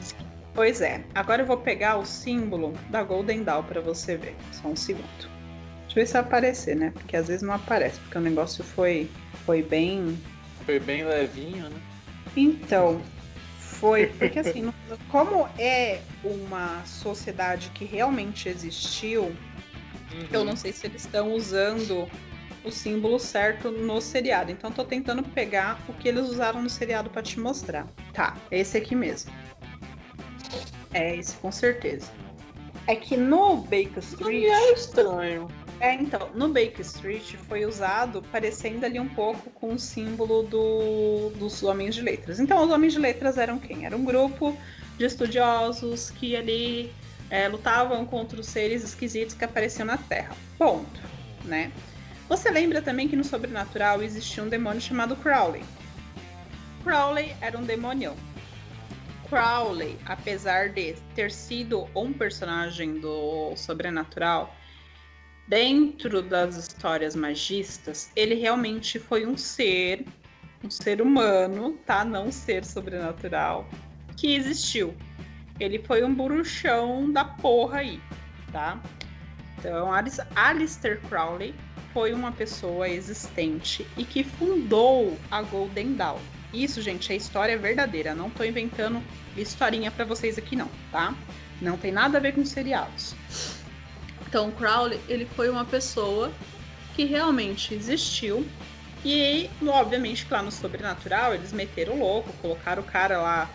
[0.55, 1.03] Pois é.
[1.15, 4.37] Agora eu vou pegar o símbolo da Golden Dawn para você ver.
[4.53, 5.07] Só um segundo.
[5.09, 6.91] Deixa eu ver se vai aparecer, né?
[6.93, 9.11] Porque às vezes não aparece, porque o negócio foi
[9.45, 10.19] foi bem
[10.65, 11.81] foi bem levinho, né?
[12.37, 13.01] Então,
[13.81, 14.73] foi, porque assim,
[15.11, 20.27] como é uma sociedade que realmente existiu, uhum.
[20.33, 22.09] eu não sei se eles estão usando
[22.65, 24.51] o símbolo certo no seriado.
[24.51, 27.87] Então tô tentando pegar o que eles usaram no seriado para te mostrar.
[28.13, 29.33] Tá, é esse aqui mesmo.
[30.93, 32.11] É esse com certeza.
[32.87, 34.45] É que no Baker Street.
[34.45, 35.49] é estranho.
[35.79, 41.31] É, então, no Baker Street foi usado parecendo ali um pouco com o símbolo do,
[41.37, 42.41] dos Homens de Letras.
[42.41, 43.85] Então, os Homens de Letras eram quem?
[43.85, 44.57] Era um grupo
[44.97, 46.93] de estudiosos que ali
[47.29, 50.35] é, lutavam contra os seres esquisitos que apareciam na Terra.
[50.57, 51.01] Ponto,
[51.45, 51.71] né?
[52.29, 55.63] Você lembra também que no sobrenatural existia um demônio chamado Crowley.
[56.83, 58.17] Crowley era um demonião.
[59.29, 64.55] Crowley, apesar de ter sido um personagem do sobrenatural,
[65.49, 70.05] dentro das histórias magistas, ele realmente foi um ser,
[70.65, 72.05] um ser humano, tá?
[72.05, 73.69] Não um ser sobrenatural,
[74.17, 74.95] que existiu.
[75.59, 78.01] Ele foi um bruxão da porra aí,
[78.53, 78.83] tá?
[79.59, 79.91] Então,
[80.35, 81.55] Alistair Crowley
[81.93, 86.21] foi uma pessoa existente e que fundou a Golden Dawn.
[86.53, 88.15] Isso, gente, é história verdadeira.
[88.15, 89.03] Não tô inventando
[89.37, 91.15] historinha para vocês aqui, não, tá?
[91.61, 93.15] Não tem nada a ver com seriados.
[94.37, 96.31] Então, Crowley, ele foi uma pessoa
[96.95, 98.47] que realmente existiu.
[99.03, 103.51] E, obviamente, lá no Sobrenatural, eles meteram o louco, colocaram o cara lá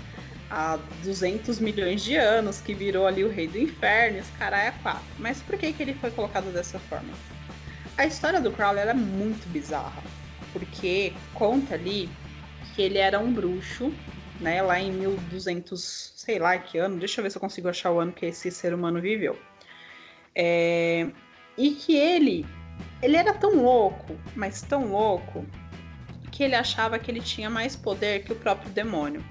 [0.50, 4.72] há 200 milhões de anos, que virou ali o rei do inferno, esse cara é
[4.72, 5.06] quatro.
[5.20, 7.14] Mas por que, que ele foi colocado dessa forma?
[7.96, 10.02] A história do Crowley é muito bizarra,
[10.52, 12.10] porque conta ali
[12.74, 13.94] que ele era um bruxo,
[14.40, 17.92] né, lá em 1200, sei lá que ano, deixa eu ver se eu consigo achar
[17.92, 19.38] o ano que esse ser humano viveu.
[20.36, 21.08] É,
[21.58, 22.46] e que ele,
[23.02, 25.46] ele era tão louco, mas tão louco,
[26.32, 29.24] que ele achava que ele tinha mais poder que o próprio demônio.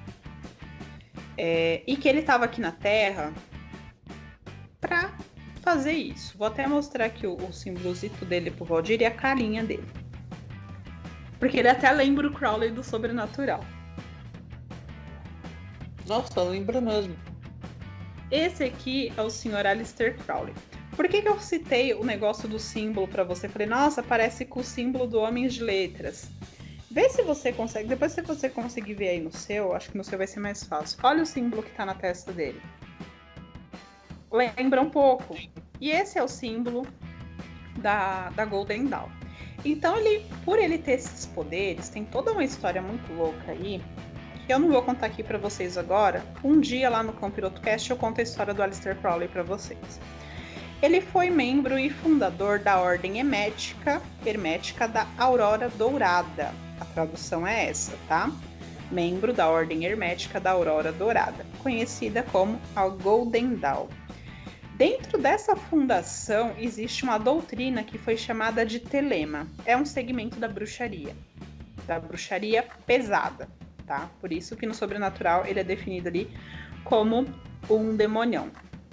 [1.36, 3.32] É, e que ele estava aqui na Terra
[4.80, 5.12] para
[5.62, 6.36] fazer isso.
[6.36, 9.88] Vou até mostrar aqui o, o símbolozito dele pro Valdir e a carinha dele.
[11.38, 13.64] Porque ele até lembra o Crowley do Sobrenatural.
[16.06, 17.16] Nossa, lembra mesmo.
[18.30, 19.66] Esse aqui é o Sr.
[19.66, 20.54] Alistair Crowley.
[20.96, 23.48] Por que, que eu citei o negócio do símbolo para você?
[23.48, 26.31] Falei, nossa, parece com o símbolo do Homens de Letras.
[26.90, 27.88] Vê se você consegue.
[27.88, 30.64] Depois, se você conseguir ver aí no seu, acho que no seu vai ser mais
[30.64, 30.98] fácil.
[31.03, 32.61] Olha o símbolo que tá na testa dele
[34.33, 35.37] lembra um pouco.
[35.81, 36.87] E esse é o símbolo
[37.79, 39.09] da, da Golden Dawn.
[39.64, 43.83] Então, ele, por ele ter esses poderes, tem toda uma história muito louca aí,
[44.46, 46.24] que eu não vou contar aqui para vocês agora.
[46.42, 50.00] Um dia lá no Campiroto Cast eu conto a história do Alistair Crowley para vocês.
[50.83, 56.55] Ele foi membro e fundador da Ordem Hermética, Hermética da Aurora Dourada.
[56.81, 58.33] A tradução é essa, tá?
[58.90, 63.88] Membro da Ordem Hermética da Aurora Dourada, conhecida como a Golden Dawn.
[64.75, 69.47] Dentro dessa fundação existe uma doutrina que foi chamada de telema.
[69.66, 71.14] É um segmento da bruxaria,
[71.87, 73.47] da bruxaria pesada,
[73.87, 74.09] tá?
[74.19, 76.31] Por isso que no sobrenatural ele é definido ali
[76.85, 77.27] como
[77.69, 78.51] um demonião.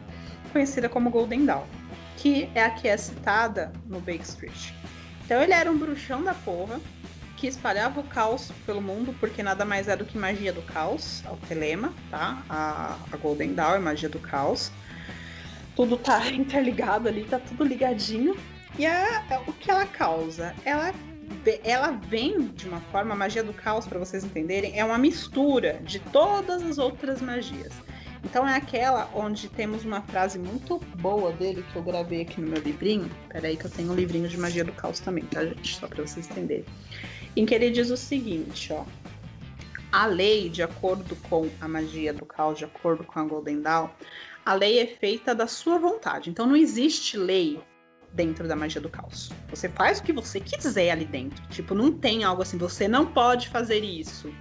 [0.52, 1.66] conhecida como Golden Dawn
[2.18, 4.72] que é a que é citada no Baker Street.
[5.24, 6.80] Então ele era um bruxão da porra,
[7.38, 11.24] que espalhava o caos pelo mundo, porque nada mais é do que magia do caos,
[11.26, 12.44] é o telema, tá?
[12.50, 14.72] A, a Golden Dawn é magia do caos.
[15.76, 18.36] Tudo tá interligado ali, tá tudo ligadinho.
[18.78, 20.54] E é, é o que ela causa?
[20.66, 20.94] Ela
[21.64, 25.80] ela vem de uma forma, a magia do caos, para vocês entenderem, é uma mistura
[25.84, 27.74] de todas as outras magias.
[28.24, 32.48] Então é aquela onde temos uma frase muito boa dele que eu gravei aqui no
[32.48, 33.10] meu livrinho.
[33.30, 35.76] Peraí que eu tenho um livrinho de magia do caos também, tá, gente?
[35.76, 36.66] Só para vocês entenderem.
[37.36, 38.84] Em que ele diz o seguinte, ó.
[39.92, 43.90] A lei, de acordo com a magia do caos, de acordo com a Golden Dawn,
[44.46, 46.30] a lei é feita da sua vontade.
[46.30, 47.60] Então não existe lei
[48.14, 49.32] dentro da magia do caos.
[49.50, 51.46] Você faz o que você quiser ali dentro.
[51.48, 54.32] Tipo, não tem algo assim, você não pode fazer isso.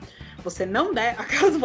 [0.45, 1.21] Você não deve.
[1.21, 1.59] A casa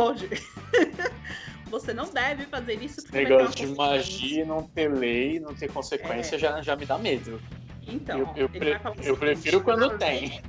[1.69, 6.35] Você não deve fazer isso porque Negócio de magia, não ter lei, não ter consequência,
[6.35, 6.39] é.
[6.39, 7.39] já, já me dá medo.
[7.87, 10.41] Então, eu, eu, pre eu prefiro quando tem.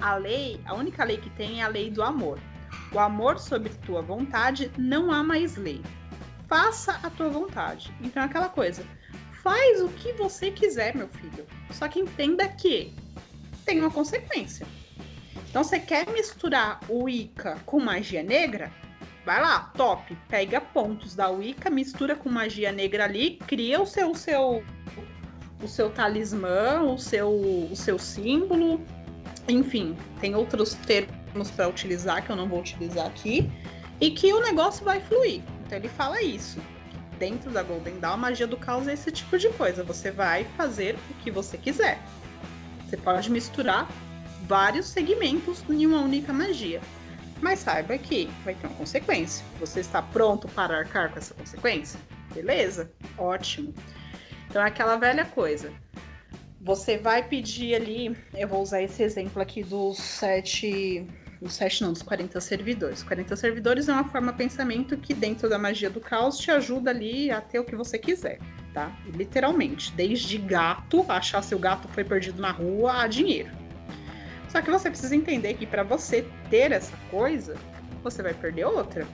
[0.00, 2.38] A lei, a única lei que tem é a lei do amor.
[2.92, 5.80] O amor sobre tua vontade, não há mais lei.
[6.48, 7.92] Faça a tua vontade.
[8.00, 8.84] Então é aquela coisa.
[9.42, 11.46] Faz o que você quiser, meu filho.
[11.70, 12.94] Só que entenda que
[13.64, 14.66] tem uma consequência.
[15.48, 18.72] Então você quer misturar o Ica com magia negra?
[19.24, 20.16] Vai lá, top.
[20.28, 24.62] Pega pontos da Wicca, mistura com magia negra ali, cria o seu, o seu,
[25.62, 28.80] o seu talismã, o seu, o seu símbolo.
[29.48, 33.50] Enfim, tem outros termos para utilizar que eu não vou utilizar aqui.
[34.00, 35.40] E que o negócio vai fluir.
[35.74, 36.60] Então ele fala isso.
[37.18, 39.82] Dentro da Golden Dawn, a magia do caos é esse tipo de coisa.
[39.82, 41.98] Você vai fazer o que você quiser.
[42.84, 43.88] Você pode misturar
[44.42, 46.80] vários segmentos em uma única magia.
[47.40, 49.44] Mas saiba que vai ter uma consequência.
[49.58, 51.98] Você está pronto para arcar com essa consequência?
[52.32, 52.92] Beleza?
[53.18, 53.74] Ótimo.
[54.48, 55.72] Então é aquela velha coisa.
[56.60, 61.04] Você vai pedir ali, eu vou usar esse exemplo aqui dos sete.
[61.44, 63.02] Dos sete não, dos 40 servidores.
[63.02, 66.88] 40 servidores é uma forma de pensamento que, dentro da magia do caos, te ajuda
[66.88, 68.38] ali a ter o que você quiser,
[68.72, 68.90] tá?
[69.12, 69.92] Literalmente.
[69.92, 73.50] Desde gato, achar se o gato foi perdido na rua, a dinheiro.
[74.48, 77.56] Só que você precisa entender que para você ter essa coisa,
[78.02, 79.06] você vai perder outra.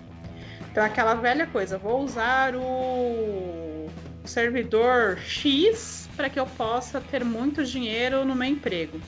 [0.71, 3.89] Então, aquela velha coisa, vou usar o
[4.25, 9.01] servidor X para que eu possa ter muito dinheiro no meu emprego.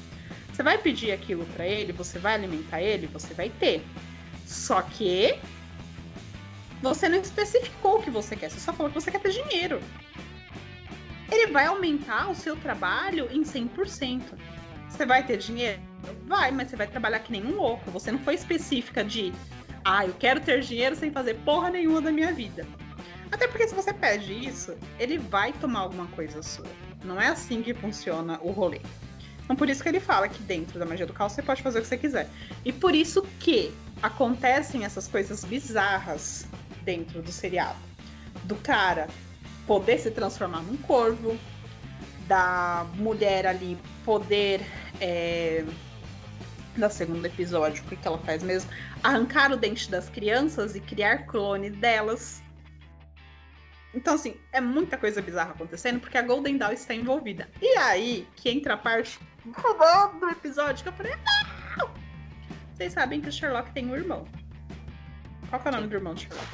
[0.52, 3.82] Você vai pedir aquilo para ele, você vai alimentar ele, você vai ter.
[4.46, 5.38] Só que
[6.82, 9.80] você não especificou o que você quer, você só falou que você quer ter dinheiro.
[11.30, 14.20] Ele vai aumentar o seu trabalho em 100%.
[14.90, 15.80] Você vai ter dinheiro?
[16.26, 17.90] Vai, mas você vai trabalhar que nem um louco.
[17.90, 19.32] Você não foi específica de,
[19.84, 22.66] ah, eu quero ter dinheiro sem fazer porra nenhuma da minha vida.
[23.30, 26.66] Até porque se você pede isso, ele vai tomar alguma coisa sua.
[27.02, 28.82] Não é assim que funciona o rolê.
[29.44, 31.78] Então por isso que ele fala que dentro da magia do caos você pode fazer
[31.78, 32.28] o que você quiser.
[32.64, 36.46] E por isso que acontecem essas coisas bizarras
[36.82, 37.78] dentro do seriado.
[38.44, 39.08] Do cara
[39.66, 41.38] poder se transformar num corvo,
[42.26, 44.60] da mulher ali poder
[45.00, 45.64] é,
[46.76, 48.70] no segundo episódio, o que, que ela faz mesmo?
[49.02, 52.42] Arrancar o dente das crianças e criar clone delas.
[53.94, 57.48] Então, assim, é muita coisa bizarra acontecendo porque a Golden Dawn está envolvida.
[57.60, 61.12] E aí que entra a parte do episódio que eu falei:
[61.76, 61.90] não!
[62.74, 64.26] Vocês sabem que o Sherlock tem um irmão.
[65.50, 66.46] Qual é o nome do irmão do Sherlock?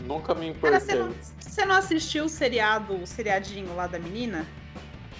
[0.00, 0.70] Nunca me importei.
[0.70, 4.46] Cara, você, não, você não assistiu o seriado, o seriadinho lá da menina?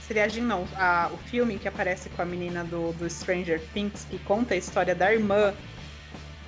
[0.06, 4.18] seriadinho não, a, o filme que aparece com a menina do, do Stranger Things, que
[4.20, 5.52] conta a história da irmã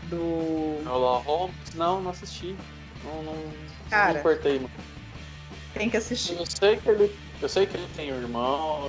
[0.04, 0.80] do.
[0.88, 1.74] Olá, Holmes?
[1.74, 2.56] Não, não assisti.
[3.04, 3.52] Não, não,
[3.90, 4.70] Cara, não importei, mano.
[5.74, 6.36] Tem que assistir.
[6.36, 8.88] Eu sei que ele, eu sei que ele tem um irmão.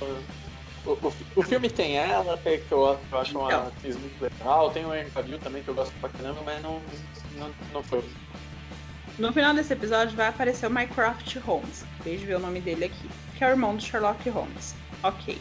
[0.86, 3.66] O, o, o filme tem ela, que eu, eu acho uma então.
[3.66, 4.70] atriz muito legal.
[4.70, 6.80] Tem o Henry Cavill também, que eu gosto pra caramba, mas não,
[7.36, 8.02] não, não foi.
[9.18, 11.84] No final desse episódio vai aparecer o Mycroft Holmes.
[12.02, 13.08] Deixa eu ver o nome dele aqui
[13.40, 14.74] que é o irmão do Sherlock Holmes.
[15.02, 15.40] Ok.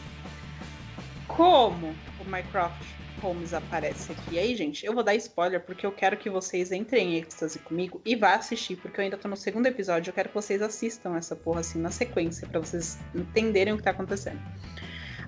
[1.28, 2.82] Como o Mycroft
[3.22, 4.36] Holmes aparece aqui?
[4.36, 7.60] E aí, gente, eu vou dar spoiler porque eu quero que vocês entrem em êxtase
[7.60, 10.12] comigo e vá assistir, porque eu ainda tô no segundo episódio.
[10.12, 13.84] Eu quero que vocês assistam essa porra assim na sequência, para vocês entenderem o que
[13.84, 14.40] tá acontecendo.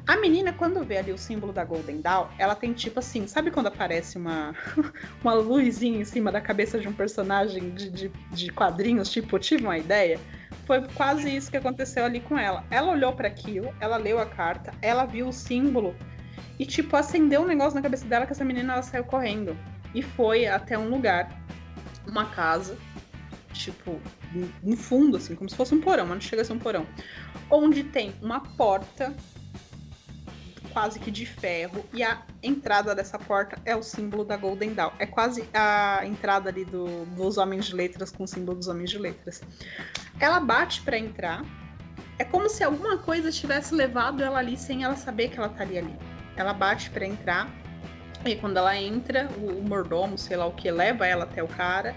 [0.08, 3.52] A menina, quando vê ali o símbolo da Golden Dawn, ela tem tipo assim, sabe
[3.52, 4.56] quando aparece uma,
[5.24, 9.10] uma luzinha em cima da cabeça de um personagem de, de, de quadrinhos?
[9.12, 10.20] Tipo, tive uma ideia
[10.66, 12.64] foi quase isso que aconteceu ali com ela.
[12.70, 15.96] Ela olhou para aquilo, ela leu a carta, ela viu o símbolo
[16.58, 19.58] e, tipo, acendeu um negócio na cabeça dela que essa menina ela saiu correndo
[19.94, 21.30] e foi até um lugar,
[22.08, 22.78] uma casa,
[23.52, 24.00] tipo,
[24.64, 26.86] no fundo, assim, como se fosse um porão, mas não chega a ser um porão,
[27.50, 29.14] onde tem uma porta
[30.72, 34.92] quase que de ferro e a entrada dessa porta é o símbolo da Golden Dawn.
[35.00, 38.90] É quase a entrada ali do, dos Homens de Letras com o símbolo dos Homens
[38.90, 39.42] de Letras.
[40.20, 41.44] Ela bate para entrar.
[42.18, 45.80] É como se alguma coisa tivesse levado ela ali sem ela saber que ela estaria
[45.80, 45.96] ali.
[46.36, 47.50] Ela bate para entrar
[48.26, 51.48] e quando ela entra, o, o mordomo, sei lá o que, leva ela até o
[51.48, 51.96] cara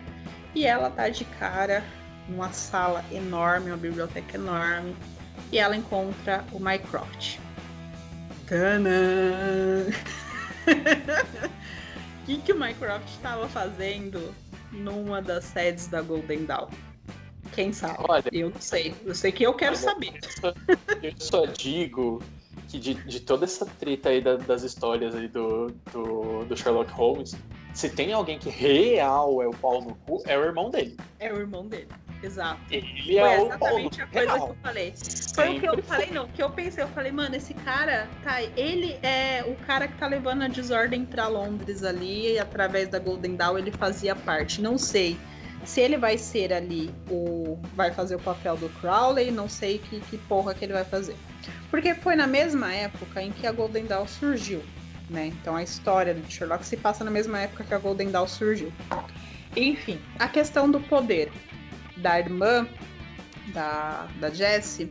[0.55, 1.85] e ela tá de cara
[2.29, 4.97] numa sala enorme, uma biblioteca enorme,
[5.53, 7.39] e ela encontra o Mycroft.
[8.47, 9.87] Tanã!
[12.23, 14.35] O que, que o Minecraft estava fazendo
[14.73, 16.69] numa das sedes da Golden Dawn?
[17.53, 17.99] Quem sabe?
[18.09, 18.95] Olha, eu não sei.
[19.05, 20.21] Eu sei que eu quero olha, saber.
[21.03, 22.23] Eu só digo
[22.69, 26.91] que de, de toda essa treta aí da, das histórias aí do, do, do, Sherlock
[26.93, 27.37] Holmes,
[27.75, 30.97] se tem alguém que real é o pau no cu, é o irmão dele.
[31.19, 31.89] É o irmão dele.
[32.23, 32.61] Exato.
[32.71, 34.47] Ele é Foi exatamente a coisa real.
[34.47, 34.95] que eu falei.
[35.35, 38.09] Foi Sempre o que eu falei, não, que eu pensei, eu falei, mano, esse cara,
[38.23, 42.89] tá, ele é o cara que tá levando a desordem para Londres ali, e através
[42.89, 44.63] da Golden Dawn ele fazia parte.
[44.63, 45.19] Não sei
[45.65, 47.59] se ele vai ser ali o.
[47.75, 51.17] vai fazer o papel do Crowley, não sei que, que porra que ele vai fazer.
[51.71, 54.63] Porque foi na mesma época em que a Golden Dawn surgiu.
[55.09, 55.27] Né?
[55.27, 58.73] Então a história de Sherlock se passa na mesma época que a Golden Dawn surgiu.
[59.57, 61.31] Enfim, a questão do poder
[61.96, 62.67] da irmã
[63.52, 64.90] da, da Jessie,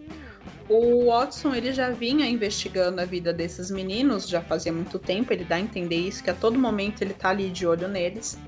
[0.70, 5.44] o Watson ele já vinha investigando a vida desses meninos já fazia muito tempo, ele
[5.44, 8.40] dá a entender isso, que a todo momento ele tá ali de olho neles.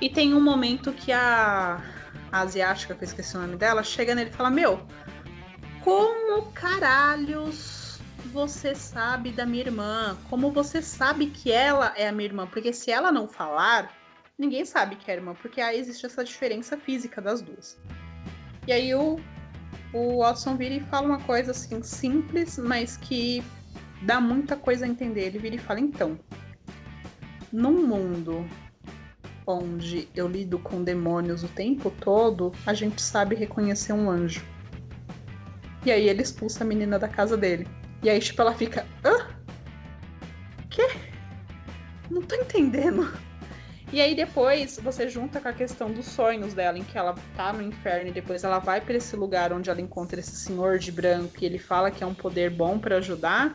[0.00, 1.80] E tem um momento que a,
[2.30, 4.80] a asiática, que eu esqueci o nome dela, chega nele e fala: Meu,
[5.82, 7.81] como caralhos
[8.32, 10.16] você sabe da minha irmã?
[10.30, 12.46] Como você sabe que ela é a minha irmã?
[12.46, 13.94] Porque se ela não falar,
[14.38, 17.78] ninguém sabe que é irmã, porque aí existe essa diferença física das duas.
[18.66, 19.20] E aí o,
[19.92, 23.44] o Watson vira e fala uma coisa assim simples, mas que
[24.02, 25.26] dá muita coisa a entender.
[25.26, 26.18] Ele vira e fala: então,
[27.52, 28.48] num mundo
[29.46, 34.42] onde eu lido com demônios o tempo todo, a gente sabe reconhecer um anjo.
[35.84, 37.66] E aí ele expulsa a menina da casa dele.
[38.02, 38.86] E aí, tipo, ela fica.
[39.04, 39.28] Hã?
[40.68, 40.88] Quê?
[42.10, 43.12] Não tô entendendo.
[43.92, 47.52] E aí depois você junta com a questão dos sonhos dela, em que ela tá
[47.52, 50.90] no inferno e depois ela vai para esse lugar onde ela encontra esse senhor de
[50.90, 53.54] branco e ele fala que é um poder bom para ajudar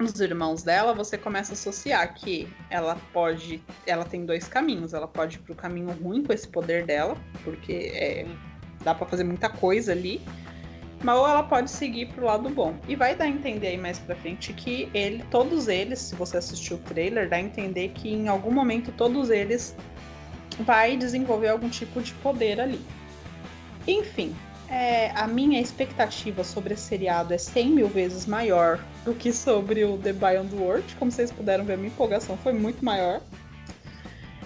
[0.00, 5.06] os irmãos dela, você começa a associar que ela pode, ela tem dois caminhos, ela
[5.06, 8.26] pode ir pro caminho ruim com esse poder dela, porque é,
[8.82, 10.22] dá para fazer muita coisa ali,
[11.02, 12.74] mas ela pode seguir pro lado bom.
[12.86, 16.36] E vai dar a entender aí mais pra frente que ele, todos eles, se você
[16.36, 19.74] assistiu o trailer, dá a entender que em algum momento todos eles
[20.60, 22.80] vai desenvolver algum tipo de poder ali.
[23.86, 24.36] Enfim,
[24.68, 29.84] é, a minha expectativa sobre esse seriado é 100 mil vezes maior do que sobre
[29.84, 30.94] o The Beyond World.
[30.96, 33.20] Como vocês puderam ver, minha empolgação foi muito maior.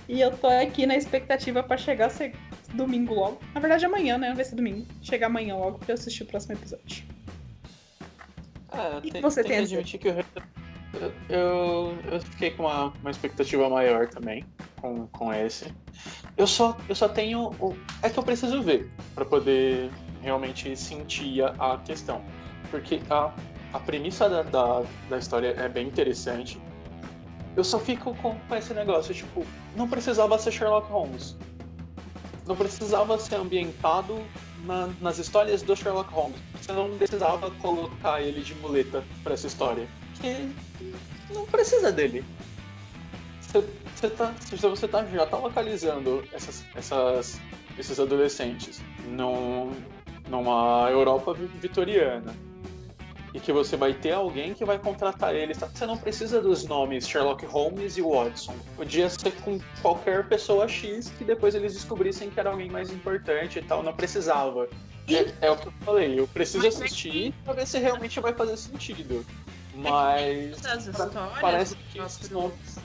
[0.08, 2.34] E eu tô aqui na expectativa para chegar ser
[2.74, 3.40] domingo logo.
[3.54, 4.32] Na verdade, amanhã, né?
[4.34, 4.86] Vai ser domingo.
[5.02, 7.04] Chegar amanhã logo pra eu assistir o próximo episódio.
[8.72, 10.24] É, e tem, você tem, tem que admitir que eu,
[11.28, 14.44] eu, eu fiquei com uma, uma expectativa maior também
[14.80, 15.72] com, com esse.
[16.36, 17.50] Eu só, eu só tenho.
[18.02, 22.22] É que eu preciso ver para poder realmente sentia a questão.
[22.70, 23.32] Porque a,
[23.72, 26.60] a premissa da, da, da história é bem interessante.
[27.56, 29.46] Eu só fico com, com esse negócio, tipo,
[29.76, 31.36] não precisava ser Sherlock Holmes.
[32.46, 34.20] Não precisava ser ambientado
[34.64, 36.38] na, nas histórias do Sherlock Holmes.
[36.60, 39.88] Você não precisava colocar ele de muleta para essa história.
[40.12, 40.48] Porque
[41.32, 42.24] não precisa dele.
[43.40, 43.64] Você,
[43.94, 47.40] você, tá, você tá, já tá localizando essas, essas,
[47.78, 49.72] esses adolescentes num,
[50.28, 52.34] numa Europa vitoriana
[53.34, 55.58] e que você vai ter alguém que vai contratar eles.
[55.58, 58.54] Você não precisa dos nomes Sherlock Holmes e Watson.
[58.76, 63.58] Podia ser com qualquer pessoa X que depois eles descobrissem que era alguém mais importante
[63.58, 63.82] e tal.
[63.82, 64.68] Não precisava.
[65.08, 66.18] É, é, o que eu falei.
[66.18, 69.26] Eu preciso Mas assistir para ver se realmente vai fazer sentido.
[69.74, 70.76] Mas é
[71.08, 72.78] que parece que esses nomes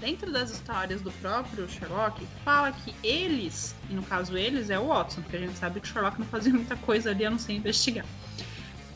[0.00, 4.88] dentro das histórias do próprio Sherlock, fala que eles, e no caso eles é o
[4.88, 7.38] Watson, porque a gente sabe que o Sherlock não fazia muita coisa ali a não
[7.38, 8.06] ser investigar,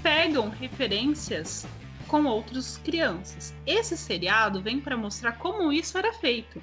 [0.04, 1.66] pegam referências
[2.06, 3.54] com outras crianças.
[3.66, 6.62] Esse seriado vem para mostrar como isso era feito.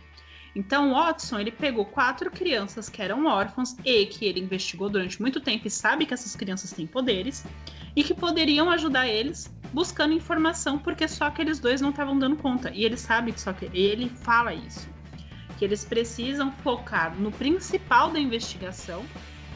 [0.56, 5.42] Então, Watson ele pegou quatro crianças que eram órfãos e que ele investigou durante muito
[5.42, 7.44] tempo e sabe que essas crianças têm poderes
[7.96, 12.70] e que poderiam ajudar eles buscando informação, porque só aqueles dois não estavam dando conta.
[12.70, 14.88] E ele sabe que só que ele fala isso,
[15.58, 19.04] que eles precisam focar no principal da investigação,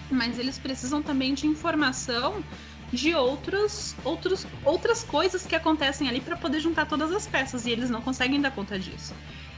[0.10, 2.44] mas eles precisam também de informação
[2.96, 7.72] de outros, outros, outras coisas que acontecem ali para poder juntar todas as peças e
[7.72, 9.14] eles não conseguem dar conta disso.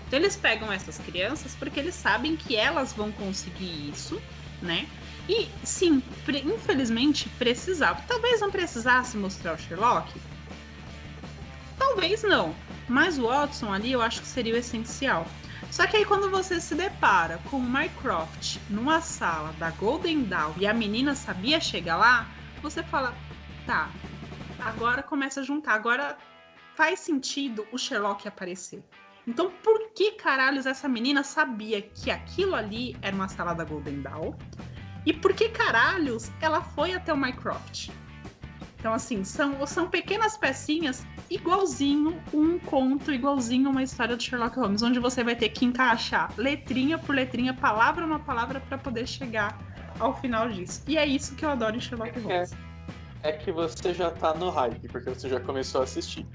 [0.07, 4.21] Então eles pegam essas crianças porque eles sabem que elas vão conseguir isso,
[4.61, 4.87] né?
[5.29, 6.01] E sim,
[6.45, 8.01] infelizmente precisava.
[8.07, 10.11] Talvez não precisasse mostrar o Sherlock.
[11.77, 12.55] Talvez não.
[12.87, 15.27] Mas o Watson ali eu acho que seria o essencial.
[15.69, 20.53] Só que aí quando você se depara com o Mycroft numa sala da Golden Dawn
[20.57, 22.27] e a menina sabia chegar lá,
[22.61, 23.13] você fala,
[23.67, 23.91] tá,
[24.59, 26.17] agora começa a juntar, agora
[26.75, 28.81] faz sentido o Sherlock aparecer.
[29.27, 34.01] Então, por que caralhos essa menina sabia que aquilo ali era uma sala da Golden
[34.01, 34.33] Dawn?
[35.05, 37.89] E por que caralhos ela foi até o Mycroft?
[38.79, 44.81] Então, assim, são, são pequenas pecinhas igualzinho um conto, igualzinho uma história do Sherlock Holmes,
[44.81, 49.59] onde você vai ter que encaixar letrinha por letrinha, palavra uma palavra, para poder chegar
[49.99, 50.83] ao final disso.
[50.87, 52.53] E é isso que eu adoro em Sherlock é, Holmes.
[52.53, 52.66] É,
[53.27, 56.25] é que você já tá no hype, porque você já começou a assistir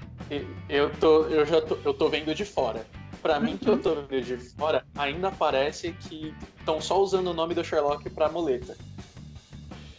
[0.69, 2.85] eu tô, eu já tô, eu tô vendo de fora.
[3.21, 7.33] Para mim que eu tô vendo de fora, ainda parece que estão só usando o
[7.33, 8.75] nome do Sherlock para muleta.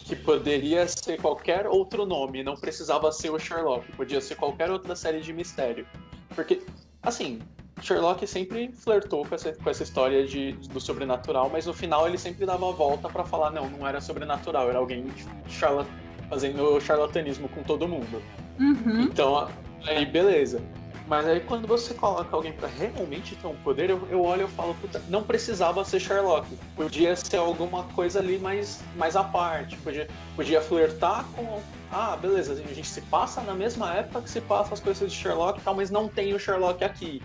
[0.00, 4.94] Que poderia ser qualquer outro nome, não precisava ser o Sherlock, podia ser qualquer outra
[4.94, 5.86] série de mistério.
[6.34, 6.62] Porque,
[7.02, 7.40] assim,
[7.80, 12.18] Sherlock sempre flertou com essa, com essa história de, do sobrenatural, mas no final ele
[12.18, 15.06] sempre dava a volta para falar: não, não era sobrenatural, era alguém
[15.48, 15.88] charlat
[16.34, 18.20] fazendo charlatanismo com todo mundo.
[18.58, 19.02] Uhum.
[19.02, 19.48] Então,
[19.86, 20.62] Aí, beleza.
[21.06, 24.50] Mas aí quando você coloca alguém para realmente ter um poder, eu, eu olho e
[24.50, 26.48] falo, puta, não precisava ser Sherlock.
[26.74, 29.76] Podia ser alguma coisa ali mais, mais à parte.
[29.78, 31.60] Podia, podia flertar com.
[31.92, 35.16] Ah, beleza, a gente se passa na mesma época que se passa as coisas de
[35.16, 37.22] Sherlock e tal, mas não tem o Sherlock aqui.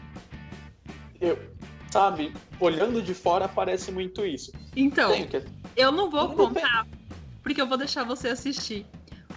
[1.22, 1.40] Eu,
[1.90, 4.52] sabe, olhando de fora parece muito isso.
[4.76, 5.42] Então, que...
[5.78, 6.86] eu não vou contar,
[7.42, 8.86] porque eu vou deixar você assistir.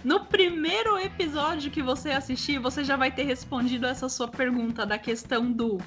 [0.03, 4.97] No primeiro episódio que você assistir, você já vai ter respondido essa sua pergunta da
[4.97, 5.79] questão do.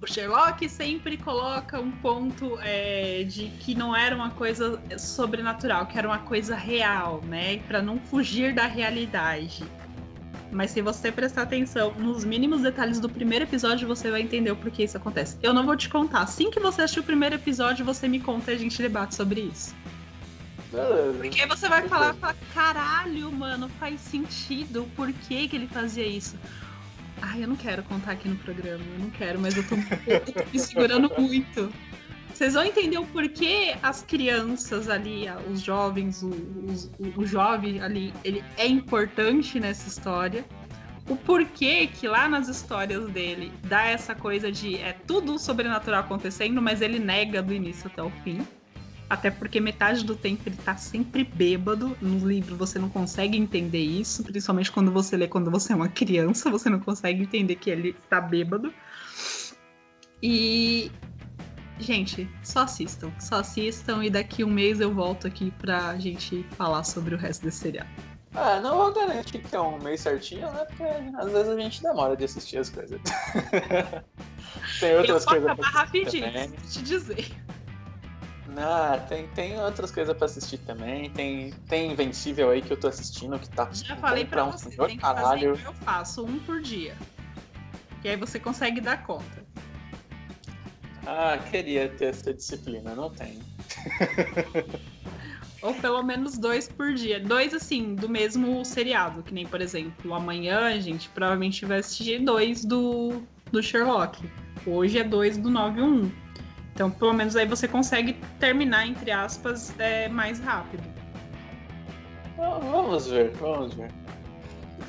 [0.00, 5.98] O Sherlock sempre coloca um ponto é, de que não era uma coisa sobrenatural, que
[5.98, 7.58] era uma coisa real, né?
[7.68, 9.62] Para não fugir da realidade.
[10.50, 14.56] Mas se você prestar atenção nos mínimos detalhes do primeiro episódio, você vai entender o
[14.56, 15.36] porquê isso acontece.
[15.42, 16.22] Eu não vou te contar.
[16.22, 19.42] Assim que você assistir o primeiro episódio, você me conta e a gente debate sobre
[19.42, 19.74] isso.
[20.72, 21.18] Beleza.
[21.18, 24.88] Porque você vai falar, falar, caralho, mano, faz sentido.
[24.94, 26.36] Por que, que ele fazia isso?
[27.22, 29.74] Ai, eu não quero contar aqui no programa, eu não quero, mas eu tô,
[30.06, 31.70] eu tô me segurando muito.
[32.32, 38.14] Vocês vão entender o porquê as crianças ali, os jovens, o, o, o jovem ali,
[38.24, 40.44] ele é importante nessa história.
[41.06, 46.62] O porquê que lá nas histórias dele dá essa coisa de é tudo sobrenatural acontecendo,
[46.62, 48.46] mas ele nega do início até o fim.
[49.10, 51.96] Até porque metade do tempo ele tá sempre bêbado.
[52.00, 55.88] No livro você não consegue entender isso, principalmente quando você lê quando você é uma
[55.88, 58.72] criança, você não consegue entender que ele tá bêbado.
[60.22, 60.92] E.
[61.80, 63.10] Gente, só assistam.
[63.18, 67.44] Só assistam e daqui um mês eu volto aqui pra gente falar sobre o resto
[67.44, 67.88] desse seriado.
[68.32, 70.64] Ah, não vou garantir que é um mês certinho, né?
[70.66, 73.00] Porque às vezes a gente demora de assistir as coisas.
[74.78, 75.50] Tem outras eu vou coisas.
[75.50, 77.32] acabar rapidinho, te dizer.
[78.56, 81.10] Ah, tem, tem outras coisas pra assistir também.
[81.10, 83.68] Tem, tem Invencível aí que eu tô assistindo que tá.
[83.72, 85.56] Já falei pra um você, senhor, tem que caralho.
[85.56, 86.96] fazer eu faço, um por dia.
[88.02, 89.44] E aí você consegue dar conta.
[91.06, 93.40] Ah, queria ter essa disciplina, não tenho.
[95.62, 97.20] Ou pelo menos dois por dia.
[97.20, 99.22] Dois, assim, do mesmo seriado.
[99.22, 103.22] Que nem, por exemplo, amanhã a gente provavelmente vai assistir dois do,
[103.52, 104.22] do Sherlock.
[104.66, 106.10] Hoje é dois do 9-1.
[106.74, 110.82] Então, pelo menos aí você consegue terminar, entre aspas, é, mais rápido.
[112.36, 113.90] Vamos ver, vamos ver.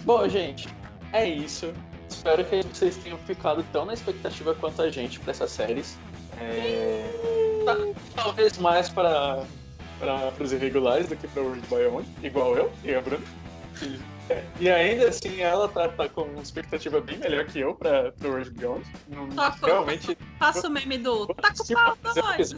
[0.06, 0.70] Bom, gente,
[1.12, 1.74] é isso.
[2.10, 5.98] Espero que vocês tenham ficado tão na expectativa quanto a gente para essas séries.
[6.40, 7.04] É...
[8.16, 9.44] Talvez mais para,
[10.00, 13.41] para os irregulares do que para o World Beyond, igual eu e a Bruna.
[14.60, 18.30] E ainda assim, ela tá, tá, com uma expectativa bem melhor que eu pra, pro
[18.30, 18.86] World Beyond.
[19.08, 19.28] Não,
[19.62, 20.18] realmente.
[20.40, 22.54] Faça o meme do Tá com pau dois!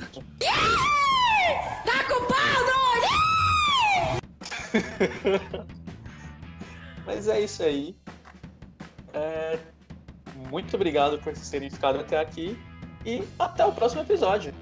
[1.86, 3.14] Tá com pau dois!
[7.06, 7.96] Mas é isso aí.
[9.14, 9.60] É...
[10.50, 12.58] Muito obrigado por vocês terem ficado até aqui.
[13.06, 14.54] E até o próximo episódio.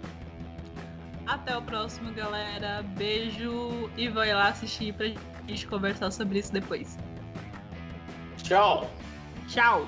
[1.25, 2.83] Até o próximo, galera.
[2.97, 5.30] Beijo e vai lá assistir pra gente
[5.67, 6.97] conversar sobre isso depois.
[8.37, 8.89] Tchau.
[9.47, 9.87] Tchau.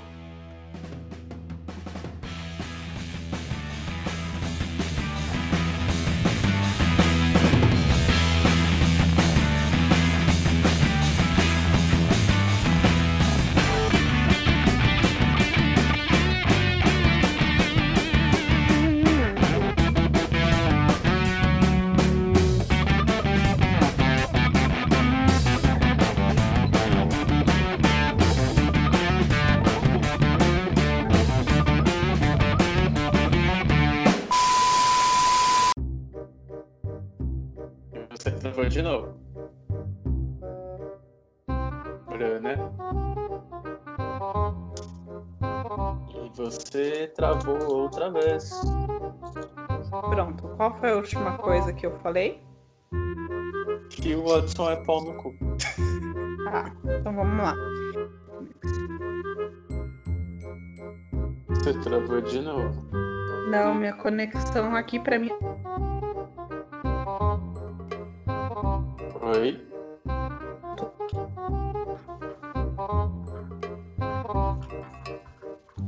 [46.54, 48.52] Você travou outra vez.
[49.90, 50.48] Pronto.
[50.58, 52.42] Qual foi a última coisa que eu falei?
[53.90, 55.34] Que o Watson é pau no cu.
[56.46, 57.56] Tá, então vamos lá.
[61.50, 62.86] Você travou de novo.
[63.50, 65.32] Não, minha conexão aqui pra mim
[69.22, 69.73] Oi.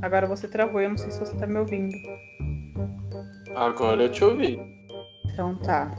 [0.06, 1.98] Agora você travou, eu não sei se você tá me ouvindo.
[3.56, 4.62] Agora eu te ouvi.
[5.34, 5.92] Então tá.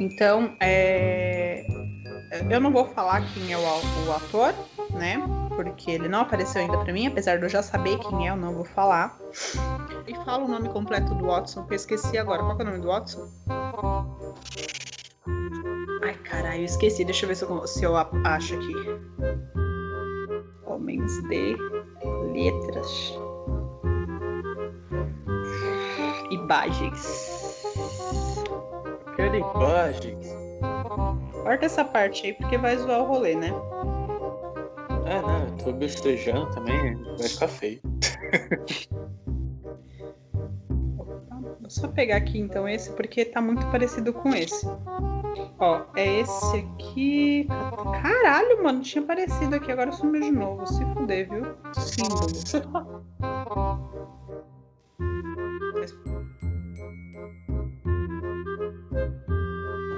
[0.00, 1.66] Então, é...
[2.48, 4.54] eu não vou falar quem é o, ator,
[4.94, 5.22] né?
[5.54, 8.36] Porque ele não apareceu ainda para mim, apesar de eu já saber quem é, eu
[8.36, 9.18] não vou falar.
[10.06, 12.42] E fala o nome completo do Watson, que eu esqueci agora.
[12.42, 13.28] Qual é o nome do Watson?
[16.02, 17.04] Ai, eu esqueci.
[17.04, 18.74] Deixa eu ver se eu, se eu acho aqui.
[20.64, 21.75] Homens de
[22.36, 23.18] letras.
[26.30, 27.64] Imagens.
[29.16, 30.26] Quero imagens.
[31.42, 33.52] Corta essa parte aí porque vai zoar o rolê, né?
[35.06, 37.80] É, não, eu tô bestejando também, vai ficar feio.
[41.60, 44.66] Vou só pegar aqui então esse porque tá muito parecido com esse.
[45.58, 47.46] Ó, é esse aqui.
[48.02, 50.66] Caralho, mano, tinha aparecido aqui, agora sumiu de novo.
[50.66, 51.44] Se fuder, viu?
[51.74, 52.26] Símbolo.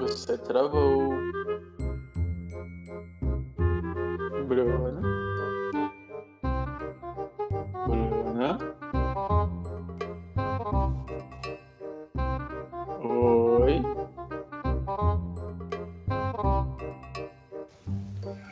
[0.02, 1.12] Você travou.
[4.46, 5.00] Bruna.
[7.86, 8.59] Bruna.
[13.00, 13.82] Oi.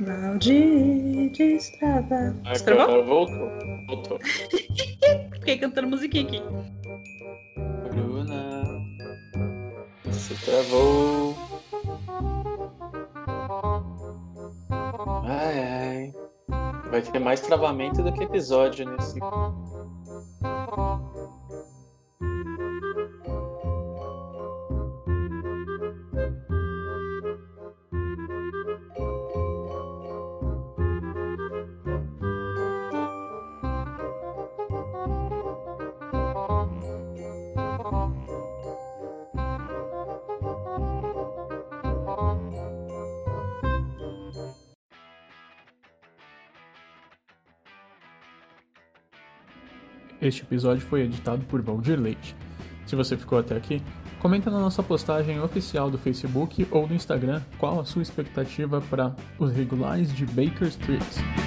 [0.01, 0.96] Balde
[1.37, 2.35] destrava.
[2.45, 2.85] Destravou?
[2.85, 3.51] Agora voltou.
[3.87, 4.19] Voltou.
[5.35, 6.43] Fiquei cantando musiquinha aqui.
[7.91, 8.65] Bruna.
[10.05, 11.37] Você travou.
[15.25, 16.15] Ai, ai.
[16.91, 19.19] Vai ter mais travamento do que episódio nesse.
[50.27, 52.35] Este episódio foi editado por Valdir Leite.
[52.85, 53.81] Se você ficou até aqui,
[54.19, 59.15] comenta na nossa postagem oficial do Facebook ou do Instagram qual a sua expectativa para
[59.39, 61.46] os regulares de Baker Street.